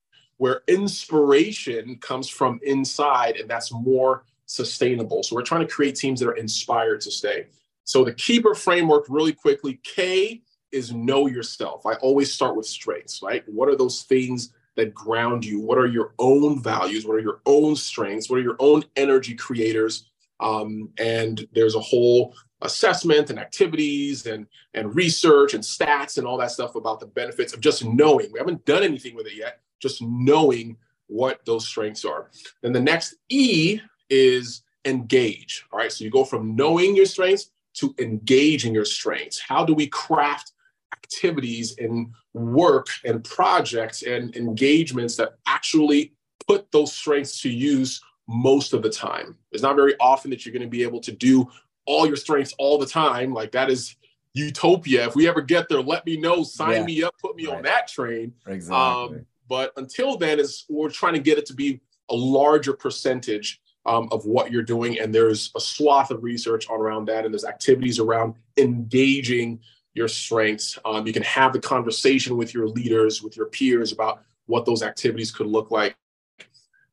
where 0.42 0.64
inspiration 0.68 1.96
comes 1.98 2.28
from 2.28 2.60
inside 2.64 3.36
and 3.36 3.48
that's 3.48 3.72
more 3.72 4.24
sustainable. 4.48 5.22
So 5.22 5.36
we're 5.36 5.44
trying 5.44 5.62
to 5.62 5.72
create 5.72 5.96
teams 5.96 6.20
that 6.20 6.28
are 6.28 6.36
inspired 6.36 7.02
to 7.02 7.12
stay. 7.12 7.46
So 7.84 8.04
the 8.04 8.14
keeper 8.14 8.56
framework, 8.56 9.06
really 9.08 9.34
quickly, 9.34 9.80
K 9.84 10.42
is 10.72 10.92
know 10.94 11.28
yourself. 11.28 11.86
I 11.86 11.94
always 11.98 12.34
start 12.34 12.56
with 12.56 12.66
strengths, 12.66 13.22
right? 13.22 13.44
What 13.48 13.70
are 13.70 13.76
those 13.76 14.02
things 14.02 14.52
that 14.78 14.96
ground 14.96 15.46
you? 15.46 15.60
What 15.60 15.78
are 15.78 15.86
your 15.86 16.16
own 16.18 16.64
values? 16.64 17.06
What 17.06 17.18
are 17.18 17.20
your 17.20 17.42
own 17.46 17.76
strengths? 17.76 18.28
What 18.28 18.40
are 18.40 18.44
your 18.44 18.58
own 18.58 18.84
energy 18.96 19.36
creators? 19.36 20.10
Um, 20.40 20.90
and 20.98 21.48
there's 21.54 21.76
a 21.76 21.80
whole 21.80 22.34
assessment 22.64 23.30
and 23.30 23.38
activities 23.38 24.26
and 24.26 24.48
and 24.74 24.96
research 24.96 25.54
and 25.54 25.64
stats 25.64 26.18
and 26.18 26.26
all 26.26 26.38
that 26.38 26.52
stuff 26.52 26.74
about 26.74 27.00
the 27.00 27.06
benefits 27.06 27.54
of 27.54 27.60
just 27.62 27.86
knowing. 27.86 28.32
We 28.32 28.40
haven't 28.40 28.66
done 28.66 28.82
anything 28.84 29.16
with 29.16 29.28
it 29.28 29.36
yet, 29.36 29.61
just 29.82 30.02
knowing 30.02 30.78
what 31.08 31.44
those 31.46 31.68
strengths 31.68 32.06
are. 32.06 32.30
Then 32.62 32.72
the 32.72 32.80
next 32.80 33.16
E 33.30 33.80
is 34.10 34.64
engage. 34.86 35.66
All 35.72 35.80
right. 35.80 35.92
So 35.92 36.04
you 36.04 36.10
go 36.10 36.24
from 36.24 36.56
knowing 36.56 36.96
your 36.96 37.06
strengths 37.06 37.52
to 37.76 37.94
engaging 38.00 38.74
your 38.74 38.86
strengths. 38.86 39.40
How 39.40 39.66
do 39.66 39.74
we 39.74 39.88
craft 39.88 40.54
activities 40.94 41.76
and 41.78 42.12
work 42.34 42.88
and 43.06 43.24
projects 43.24 44.04
and 44.04 44.36
engagements 44.36 45.16
that 45.18 45.38
actually 45.48 46.14
put 46.48 46.72
those 46.72 46.94
strengths 46.94 47.42
to 47.42 47.50
use 47.50 48.02
most 48.28 48.74
of 48.74 48.82
the 48.82 48.90
time? 48.90 49.38
It's 49.52 49.64
not 49.64 49.76
very 49.76 49.96
often 50.00 50.32
that 50.32 50.46
you're 50.46 50.54
going 50.54 50.62
to 50.64 50.70
be 50.70 50.84
able 50.84 51.02
to 51.02 51.12
do 51.12 51.50
all 51.86 52.08
your 52.08 52.16
strengths 52.16 52.54
all 52.58 52.78
the 52.78 52.86
time. 52.86 53.34
Like 53.34 53.52
that 53.52 53.70
is 53.70 53.96
utopia. 54.34 55.08
If 55.08 55.16
we 55.16 55.28
ever 55.28 55.42
get 55.42 55.68
there, 55.70 55.82
let 55.82 56.06
me 56.06 56.18
know, 56.18 56.44
sign 56.44 56.82
yeah. 56.82 56.86
me 56.86 57.04
up, 57.04 57.16
put 57.22 57.36
me 57.36 57.48
right. 57.48 57.58
on 57.58 57.64
that 57.64 57.88
train. 57.88 58.34
Exactly. 58.48 59.18
Um, 59.18 59.26
but 59.52 59.74
until 59.76 60.16
then, 60.16 60.40
is 60.40 60.64
we're 60.70 60.90
trying 60.90 61.12
to 61.12 61.20
get 61.20 61.38
it 61.38 61.46
to 61.48 61.54
be 61.54 61.82
a 62.10 62.16
larger 62.16 62.72
percentage 62.72 63.60
um, 63.86 64.08
of 64.10 64.26
what 64.26 64.50
you're 64.50 64.64
doing. 64.64 64.98
And 64.98 65.14
there's 65.14 65.52
a 65.58 65.60
swath 65.60 66.10
of 66.10 66.24
research 66.24 66.68
around 66.70 67.10
that, 67.10 67.26
and 67.26 67.34
there's 67.34 67.44
activities 67.44 68.00
around 68.00 68.36
engaging 68.56 69.60
your 69.94 70.08
strengths. 70.08 70.80
Um, 70.86 71.06
you 71.06 71.12
can 71.12 71.24
have 71.24 71.52
the 71.52 71.60
conversation 71.60 72.38
with 72.38 72.54
your 72.54 72.70
leaders, 72.70 73.22
with 73.22 73.36
your 73.36 73.48
peers 73.48 73.92
about 73.92 74.24
what 74.46 74.66
those 74.66 74.84
activities 74.84 75.32
could 75.32 75.48
look 75.48 75.70
like. 75.70 75.98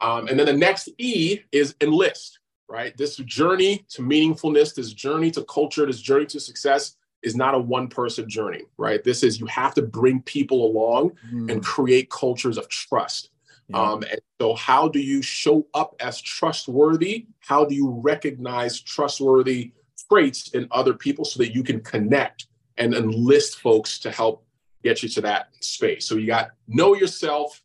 Um, 0.01 0.27
and 0.27 0.37
then 0.37 0.47
the 0.47 0.53
next 0.53 0.89
E 0.99 1.39
is 1.53 1.77
enlist, 1.81 2.41
right? 2.69 2.93
This 2.97 3.19
journey 3.19 3.87
to 3.91 4.03
meaningfulness, 4.03 4.75
this 4.75 4.93
journey 4.93 5.31
to 5.31 5.45
culture, 5.45 5.87
this 5.87 6.01
journey 6.01 6.27
to 6.27 6.41
success 6.41 6.97
is 7.23 7.35
not 7.35 7.55
a 7.55 7.59
one 7.59 7.89
person 7.89 8.29
journey, 8.29 8.63
right? 8.77 9.03
This 9.03 9.23
is 9.23 9.41
you 9.41 9.47
have 9.47 9.75
to 9.75 9.83
bring 9.83 10.23
people 10.23 10.67
along 10.67 11.13
mm. 11.33 11.51
and 11.51 11.65
create 11.65 12.11
cultures 12.11 12.59
of 12.59 12.69
trust. 12.69 13.31
Yeah. 13.69 13.81
Um, 13.81 14.03
and 14.11 14.21
so, 14.41 14.55
how 14.55 14.89
do 14.89 15.01
you 15.01 15.21
show 15.21 15.67
up 15.75 15.95
as 16.01 16.21
trustworthy? 16.21 17.27
How 17.41 17.65
do 17.65 17.75
you 17.75 17.91
recognize 17.91 18.81
trustworthy 18.81 19.73
traits 20.11 20.51
in 20.55 20.69
other 20.71 20.95
people 20.95 21.25
so 21.25 21.39
that 21.43 21.55
you 21.55 21.63
can 21.63 21.81
connect 21.81 22.47
and 22.79 22.95
enlist 22.95 23.59
folks 23.59 23.99
to 24.01 24.11
help 24.11 24.45
get 24.83 25.03
you 25.03 25.09
to 25.11 25.21
that 25.23 25.49
space? 25.61 26.07
So, 26.07 26.17
you 26.17 26.27
got 26.27 26.53
know 26.67 26.95
yourself, 26.95 27.61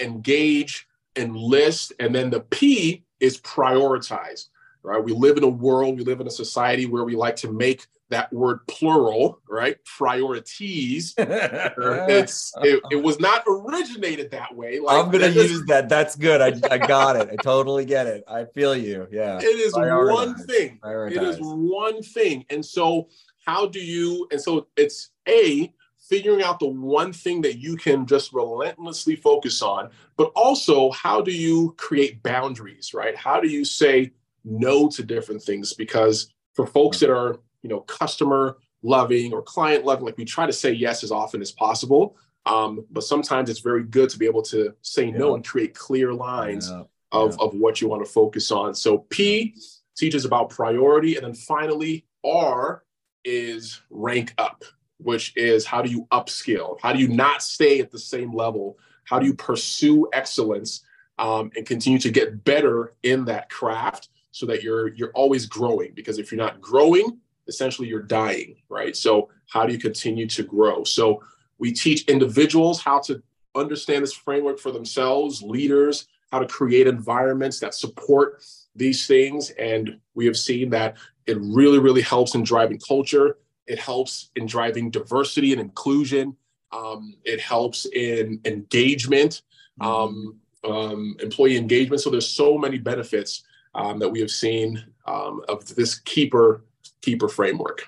engage, 0.00 0.86
enlist, 1.16 1.94
and 1.98 2.14
then 2.14 2.30
the 2.30 2.40
P 2.40 3.04
is 3.18 3.40
prioritize. 3.40 4.48
Right? 4.82 5.02
We 5.02 5.12
live 5.12 5.36
in 5.36 5.44
a 5.44 5.48
world, 5.48 5.98
we 5.98 6.04
live 6.04 6.20
in 6.20 6.26
a 6.26 6.30
society 6.30 6.86
where 6.86 7.04
we 7.04 7.16
like 7.16 7.36
to 7.36 7.52
make 7.52 7.86
that 8.10 8.32
word 8.32 8.66
plural, 8.66 9.40
right? 9.48 9.76
Priorities. 9.84 11.14
it's 11.18 12.52
it, 12.62 12.82
it, 12.90 13.02
was 13.02 13.18
not 13.18 13.44
originated 13.48 14.30
that 14.32 14.54
way. 14.54 14.78
Like, 14.78 15.02
I'm 15.02 15.10
gonna 15.10 15.28
use 15.28 15.64
that. 15.66 15.88
That's 15.88 16.16
good. 16.16 16.40
I, 16.40 16.60
I 16.70 16.78
got 16.78 17.16
it. 17.16 17.30
I 17.32 17.36
totally 17.36 17.84
get 17.84 18.06
it. 18.06 18.24
I 18.28 18.44
feel 18.44 18.76
you. 18.76 19.06
Yeah. 19.10 19.38
It 19.38 19.44
is 19.44 19.72
Prioritize. 19.74 20.12
one 20.12 20.34
thing. 20.46 20.78
Prioritize. 20.82 21.16
It 21.16 21.22
is 21.22 21.38
one 21.40 22.02
thing. 22.02 22.44
And 22.50 22.64
so 22.64 23.08
how 23.46 23.66
do 23.66 23.80
you 23.80 24.28
and 24.30 24.40
so 24.40 24.66
it's 24.76 25.10
a 25.28 25.72
figuring 25.98 26.42
out 26.42 26.58
the 26.58 26.66
one 26.66 27.12
thing 27.12 27.40
that 27.42 27.58
you 27.58 27.76
can 27.76 28.04
just 28.04 28.32
relentlessly 28.32 29.14
focus 29.14 29.62
on, 29.62 29.88
but 30.16 30.32
also 30.34 30.90
how 30.90 31.20
do 31.20 31.30
you 31.30 31.72
create 31.78 32.20
boundaries, 32.24 32.92
right? 32.92 33.16
How 33.16 33.40
do 33.40 33.48
you 33.48 33.64
say 33.64 34.10
no 34.44 34.88
to 34.88 35.04
different 35.04 35.40
things? 35.40 35.72
Because 35.72 36.32
for 36.54 36.66
folks 36.66 36.98
that 36.98 37.10
are 37.10 37.38
you 37.62 37.68
know 37.68 37.80
customer 37.80 38.56
loving 38.82 39.32
or 39.32 39.42
client 39.42 39.84
loving 39.84 40.04
like 40.04 40.16
we 40.16 40.24
try 40.24 40.46
to 40.46 40.52
say 40.52 40.72
yes 40.72 41.04
as 41.04 41.12
often 41.12 41.40
as 41.40 41.52
possible 41.52 42.16
um, 42.46 42.86
but 42.90 43.04
sometimes 43.04 43.50
it's 43.50 43.60
very 43.60 43.84
good 43.84 44.08
to 44.08 44.18
be 44.18 44.24
able 44.24 44.42
to 44.42 44.74
say 44.80 45.06
yeah. 45.06 45.16
no 45.16 45.34
and 45.34 45.46
create 45.46 45.74
clear 45.74 46.14
lines 46.14 46.70
yeah. 46.70 46.84
Of, 47.12 47.36
yeah. 47.38 47.44
of 47.44 47.54
what 47.54 47.80
you 47.80 47.88
want 47.88 48.04
to 48.04 48.10
focus 48.10 48.50
on 48.50 48.74
so 48.74 48.98
p 48.98 49.54
teaches 49.96 50.24
about 50.24 50.50
priority 50.50 51.16
and 51.16 51.24
then 51.24 51.34
finally 51.34 52.06
r 52.24 52.84
is 53.24 53.82
rank 53.90 54.32
up 54.38 54.64
which 54.98 55.34
is 55.36 55.66
how 55.66 55.82
do 55.82 55.90
you 55.90 56.06
upskill 56.12 56.78
how 56.80 56.92
do 56.92 56.98
you 56.98 57.08
not 57.08 57.42
stay 57.42 57.80
at 57.80 57.90
the 57.90 57.98
same 57.98 58.32
level 58.32 58.78
how 59.04 59.18
do 59.18 59.26
you 59.26 59.34
pursue 59.34 60.08
excellence 60.12 60.84
um, 61.18 61.50
and 61.54 61.66
continue 61.66 61.98
to 61.98 62.10
get 62.10 62.44
better 62.44 62.94
in 63.02 63.26
that 63.26 63.50
craft 63.50 64.08
so 64.30 64.46
that 64.46 64.62
you're 64.62 64.88
you're 64.94 65.12
always 65.12 65.46
growing 65.46 65.92
because 65.94 66.18
if 66.18 66.32
you're 66.32 66.40
not 66.40 66.60
growing 66.60 67.18
essentially 67.50 67.88
you're 67.88 68.02
dying, 68.02 68.56
right? 68.70 68.96
So 68.96 69.28
how 69.48 69.66
do 69.66 69.72
you 69.74 69.78
continue 69.78 70.26
to 70.28 70.42
grow? 70.42 70.84
So 70.84 71.22
we 71.58 71.72
teach 71.72 72.04
individuals 72.04 72.80
how 72.80 73.00
to 73.00 73.22
understand 73.54 74.02
this 74.02 74.14
framework 74.14 74.58
for 74.58 74.70
themselves, 74.70 75.42
leaders, 75.42 76.06
how 76.32 76.38
to 76.38 76.46
create 76.46 76.86
environments 76.86 77.58
that 77.60 77.74
support 77.74 78.42
these 78.74 79.06
things. 79.06 79.50
And 79.50 79.98
we 80.14 80.24
have 80.26 80.36
seen 80.36 80.70
that 80.70 80.96
it 81.26 81.38
really, 81.40 81.78
really 81.78 82.02
helps 82.02 82.34
in 82.34 82.44
driving 82.44 82.78
culture. 82.78 83.36
It 83.66 83.78
helps 83.78 84.30
in 84.36 84.46
driving 84.46 84.90
diversity 84.90 85.52
and 85.52 85.60
inclusion. 85.60 86.36
Um, 86.72 87.14
it 87.24 87.40
helps 87.40 87.86
in 87.86 88.40
engagement, 88.44 89.42
um, 89.80 90.36
um, 90.64 91.16
employee 91.20 91.56
engagement. 91.56 92.00
So 92.00 92.10
there's 92.10 92.28
so 92.28 92.56
many 92.56 92.78
benefits 92.78 93.42
um, 93.74 93.98
that 93.98 94.08
we 94.08 94.20
have 94.20 94.30
seen 94.30 94.82
um, 95.06 95.42
of 95.48 95.74
this 95.74 95.98
keeper 95.98 96.64
keeper 97.02 97.28
framework. 97.28 97.86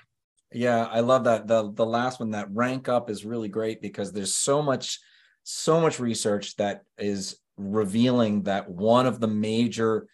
Yeah, 0.51 0.85
I 0.85 0.99
love 0.99 1.23
that. 1.23 1.47
The 1.47 1.71
the 1.71 1.85
last 1.85 2.19
one, 2.19 2.31
that 2.31 2.51
rank 2.51 2.87
up 2.87 3.09
is 3.09 3.25
really 3.25 3.49
great 3.49 3.81
because 3.81 4.11
there's 4.11 4.35
so 4.35 4.61
much, 4.61 4.99
so 5.43 5.81
much 5.81 5.99
research 5.99 6.55
that 6.57 6.83
is 6.97 7.37
revealing 7.57 8.43
that 8.43 8.69
one 8.69 9.05
of 9.05 9.19
the 9.19 9.27
major 9.27 10.07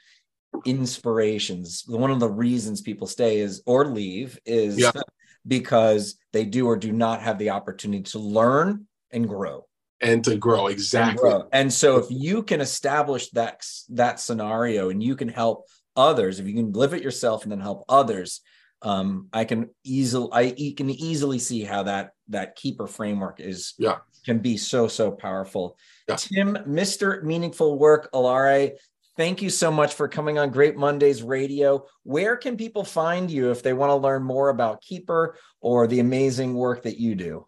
inspirations, 0.66 1.84
one 1.88 2.12
of 2.12 2.20
the 2.20 2.30
reasons 2.30 2.82
people 2.82 3.08
stay 3.08 3.40
is 3.40 3.62
or 3.66 3.86
leave 3.86 4.40
is 4.46 4.80
yeah. 4.80 4.92
because 5.48 6.18
they 6.34 6.46
do 6.46 6.68
or 6.68 6.78
do 6.78 6.92
not 6.92 7.22
have 7.22 7.38
the 7.38 7.50
opportunity 7.50 8.04
to 8.04 8.20
learn 8.20 8.88
and 9.12 9.28
grow 9.28 9.66
and 10.02 10.24
to 10.24 10.38
grow 10.38 10.68
exactly 10.68 11.30
and, 11.30 11.40
grow. 11.40 11.50
and, 11.52 11.74
so 11.74 11.98
if 11.98 12.06
you 12.10 12.44
can 12.44 12.62
establish 12.62 13.30
that 13.32 13.66
that 13.90 14.20
scenario 14.20 14.90
and 14.90 15.02
you 15.02 15.16
can 15.16 15.28
help 15.28 15.66
others 15.96 16.40
if 16.40 16.48
you 16.48 16.54
can 16.54 16.72
live 16.72 16.94
it 16.94 17.04
yourself 17.04 17.44
and 17.44 17.52
then 17.52 17.60
help 17.60 17.84
others 17.90 18.42
um, 18.82 19.28
I 19.34 19.46
can 19.46 19.70
easily 19.84 20.30
I 20.32 20.74
can 20.76 20.90
easily 20.90 21.40
see 21.40 21.64
how 21.64 21.84
that 21.84 22.14
that 22.30 22.56
keeper 22.56 22.88
framework 22.88 23.40
is 23.40 23.74
yeah 23.78 23.98
can 24.26 24.40
be 24.40 24.58
so 24.58 24.88
so 24.88 25.12
powerful. 25.12 25.78
Yeah. 26.08 26.16
Tim, 26.16 26.58
Mr. 26.68 27.24
Meaningful 27.24 27.78
Work, 27.78 28.12
Olaore, 28.14 28.72
thank 29.18 29.42
you 29.42 29.50
so 29.50 29.72
much 29.72 29.94
for 29.94 30.08
coming 30.08 30.38
on 30.38 30.50
Great 30.50 30.78
Mondays 30.78 31.24
Radio. 31.24 31.86
Where 32.04 32.38
can 32.38 32.58
people 32.58 32.84
find 32.84 33.30
you 33.30 33.52
if 33.52 33.64
they 33.64 33.74
want 33.74 33.90
to 33.90 33.96
learn 33.96 34.24
more 34.24 34.50
about 34.50 34.82
Keeper 34.82 35.36
or 35.62 35.88
the 35.88 36.00
amazing 36.00 36.54
work 36.54 36.84
that 36.84 37.00
you 37.00 37.16
do? 37.16 37.46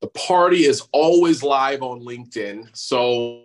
The 0.00 0.08
party 0.08 0.64
is 0.64 0.82
always 0.92 1.42
live 1.42 1.82
on 1.82 2.00
LinkedIn. 2.00 2.76
So 2.76 3.44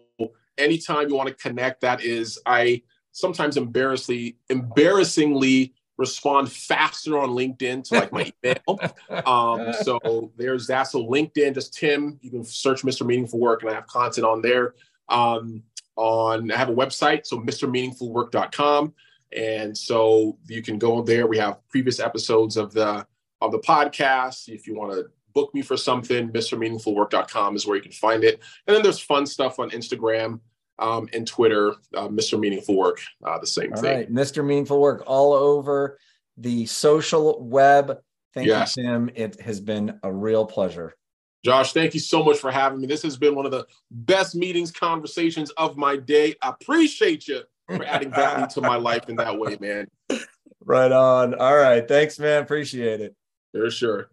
anytime 0.57 1.09
you 1.09 1.15
want 1.15 1.29
to 1.29 1.35
connect, 1.35 1.81
that 1.81 2.03
is 2.03 2.39
I 2.45 2.81
sometimes 3.11 3.57
embarrassingly 3.57 4.37
embarrassingly 4.49 5.73
respond 5.99 6.49
faster 6.49 7.19
on 7.19 7.31
LinkedIn 7.31 7.83
to 7.83 7.95
like 7.95 8.11
my 8.11 8.31
email. 8.43 8.79
Um, 9.25 9.73
so 9.83 10.31
there's 10.37 10.65
that. 10.67 10.83
So 10.83 11.05
LinkedIn, 11.05 11.53
just 11.53 11.73
Tim, 11.73 12.17
you 12.21 12.31
can 12.31 12.43
search 12.45 12.83
Mr. 12.83 13.05
Meaningful 13.05 13.37
Work 13.37 13.61
and 13.61 13.69
I 13.69 13.75
have 13.75 13.85
content 13.85 14.25
on 14.25 14.41
there. 14.41 14.75
Um, 15.09 15.61
on 15.97 16.49
I 16.51 16.55
have 16.55 16.69
a 16.69 16.73
website, 16.73 17.25
so 17.25 17.41
mrmeaningfulwork.com. 17.41 18.93
And 19.35 19.77
so 19.77 20.37
you 20.47 20.63
can 20.63 20.79
go 20.79 21.03
there. 21.03 21.27
We 21.27 21.37
have 21.37 21.59
previous 21.67 21.99
episodes 21.99 22.55
of 22.55 22.73
the 22.73 23.05
of 23.41 23.51
the 23.51 23.59
podcast. 23.59 24.47
If 24.47 24.65
you 24.65 24.75
want 24.75 24.93
to 24.93 25.07
book 25.33 25.53
me 25.53 25.61
for 25.61 25.75
something, 25.75 26.29
mrmeaningfulwork.com 26.29 27.55
is 27.57 27.67
where 27.67 27.75
you 27.75 27.83
can 27.83 27.91
find 27.91 28.23
it. 28.23 28.39
And 28.65 28.75
then 28.75 28.83
there's 28.83 28.99
fun 28.99 29.25
stuff 29.25 29.59
on 29.59 29.69
Instagram 29.71 30.39
um, 30.79 31.07
and 31.13 31.27
Twitter, 31.27 31.73
uh, 31.93 32.07
Mr. 32.07 32.39
Meaningful 32.39 32.75
Work, 32.75 33.01
uh, 33.23 33.37
the 33.39 33.47
same 33.47 33.73
all 33.73 33.81
thing. 33.81 33.97
Right. 33.97 34.11
Mr. 34.11 34.45
Meaningful 34.45 34.79
Work 34.79 35.03
all 35.05 35.33
over 35.33 35.99
the 36.37 36.65
social 36.65 37.41
web. 37.43 37.99
Thank 38.33 38.47
yes. 38.47 38.77
you, 38.77 38.83
Tim. 38.83 39.09
It 39.15 39.39
has 39.41 39.59
been 39.59 39.99
a 40.03 40.11
real 40.11 40.45
pleasure. 40.45 40.95
Josh, 41.43 41.71
thank 41.73 41.93
you 41.93 41.99
so 41.99 42.23
much 42.23 42.37
for 42.37 42.51
having 42.51 42.81
me. 42.81 42.87
This 42.87 43.01
has 43.03 43.17
been 43.17 43.33
one 43.33 43.45
of 43.45 43.51
the 43.51 43.65
best 43.91 44.35
meetings, 44.35 44.71
conversations 44.71 45.51
of 45.51 45.77
my 45.77 45.95
day. 45.95 46.35
I 46.41 46.49
appreciate 46.49 47.27
you 47.27 47.41
for 47.67 47.85
adding 47.85 48.11
value 48.11 48.47
to 48.47 48.61
my 48.61 48.75
life 48.75 49.07
in 49.07 49.15
that 49.17 49.37
way, 49.37 49.57
man. 49.59 49.87
Right 50.65 50.91
on. 50.91 51.33
All 51.35 51.55
right. 51.55 51.87
Thanks, 51.87 52.19
man. 52.19 52.43
Appreciate 52.43 53.01
it. 53.01 53.15
For 53.53 53.71
sure. 53.71 54.11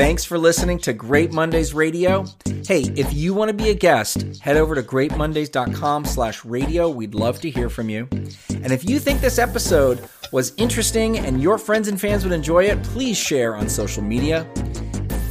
Thanks 0.00 0.24
for 0.24 0.38
listening 0.38 0.78
to 0.78 0.94
Great 0.94 1.30
Mondays 1.30 1.74
Radio. 1.74 2.24
Hey, 2.66 2.84
if 2.96 3.12
you 3.12 3.34
want 3.34 3.50
to 3.50 3.52
be 3.54 3.68
a 3.68 3.74
guest, 3.74 4.38
head 4.40 4.56
over 4.56 4.74
to 4.74 4.82
greatmondays.com 4.82 6.06
slash 6.06 6.42
radio. 6.42 6.88
We'd 6.88 7.14
love 7.14 7.38
to 7.42 7.50
hear 7.50 7.68
from 7.68 7.90
you. 7.90 8.08
And 8.48 8.72
if 8.72 8.88
you 8.88 8.98
think 8.98 9.20
this 9.20 9.38
episode 9.38 10.08
was 10.32 10.54
interesting 10.56 11.18
and 11.18 11.42
your 11.42 11.58
friends 11.58 11.86
and 11.86 12.00
fans 12.00 12.24
would 12.24 12.32
enjoy 12.32 12.64
it, 12.64 12.82
please 12.82 13.18
share 13.18 13.54
on 13.54 13.68
social 13.68 14.02
media. 14.02 14.50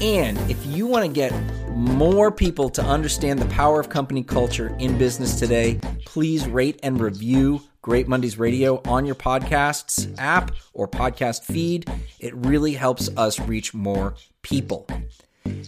And 0.01 0.38
if 0.51 0.63
you 0.67 0.86
want 0.86 1.03
to 1.03 1.12
get 1.12 1.34
more 1.69 2.32
people 2.32 2.69
to 2.69 2.84
understand 2.84 3.39
the 3.39 3.47
power 3.47 3.79
of 3.79 3.89
company 3.89 4.21
culture 4.21 4.75
in 4.77 4.99
business 4.99 5.39
today, 5.39 5.79
please 6.05 6.47
rate 6.47 6.79
and 6.84 7.01
review 7.01 7.60
Great 7.82 8.08
Mondays 8.08 8.38
Radio 8.38 8.84
on 8.86 9.08
your 9.08 9.15
podcasts 9.15 10.13
app 10.19 10.51
or 10.73 10.88
podcast 10.88 11.43
feed. 11.43 11.89
It 12.19 12.36
really 12.36 12.73
helps 12.73 13.10
us 13.17 13.39
reach 13.39 13.73
more 13.73 14.13
people. 14.49 14.88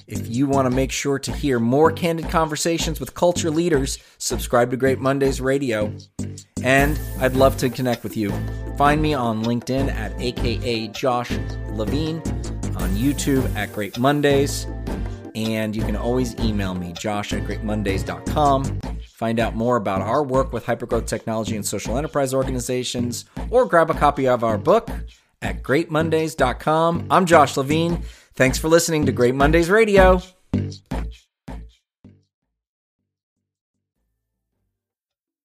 If 0.07 0.27
you 0.27 0.47
want 0.47 0.69
to 0.69 0.75
make 0.75 0.91
sure 0.91 1.19
to 1.19 1.31
hear 1.31 1.59
more 1.59 1.91
candid 1.91 2.29
conversations 2.29 2.99
with 2.99 3.13
culture 3.13 3.49
leaders, 3.49 3.99
subscribe 4.17 4.71
to 4.71 4.77
Great 4.77 4.99
Mondays 4.99 5.39
Radio. 5.39 5.93
And 6.63 6.99
I'd 7.19 7.35
love 7.35 7.57
to 7.57 7.69
connect 7.69 8.03
with 8.03 8.17
you. 8.17 8.31
Find 8.77 9.01
me 9.01 9.13
on 9.13 9.43
LinkedIn 9.43 9.93
at 9.93 10.19
AKA 10.19 10.89
Josh 10.89 11.31
Levine, 11.69 12.17
on 12.75 12.89
YouTube 12.91 13.55
at 13.55 13.71
Great 13.73 13.97
Mondays, 13.97 14.65
and 15.35 15.75
you 15.75 15.83
can 15.83 15.95
always 15.95 16.35
email 16.39 16.73
me, 16.73 16.93
josh 16.93 17.31
at 17.33 17.43
greatmondays.com. 17.43 18.79
Find 19.07 19.39
out 19.39 19.55
more 19.55 19.77
about 19.77 20.01
our 20.01 20.23
work 20.23 20.51
with 20.51 20.65
hypergrowth 20.65 21.07
technology 21.07 21.55
and 21.55 21.65
social 21.65 21.97
enterprise 21.97 22.33
organizations, 22.33 23.25
or 23.49 23.65
grab 23.65 23.89
a 23.89 23.93
copy 23.93 24.27
of 24.27 24.43
our 24.43 24.57
book 24.57 24.89
at 25.41 25.63
greatmondays.com. 25.63 27.07
I'm 27.09 27.25
Josh 27.25 27.55
Levine. 27.57 28.03
Thanks 28.33 28.57
for 28.57 28.69
listening 28.69 29.05
to 29.05 29.11
Great 29.11 29.35
Mondays 29.35 29.69
Radio. 29.69 30.21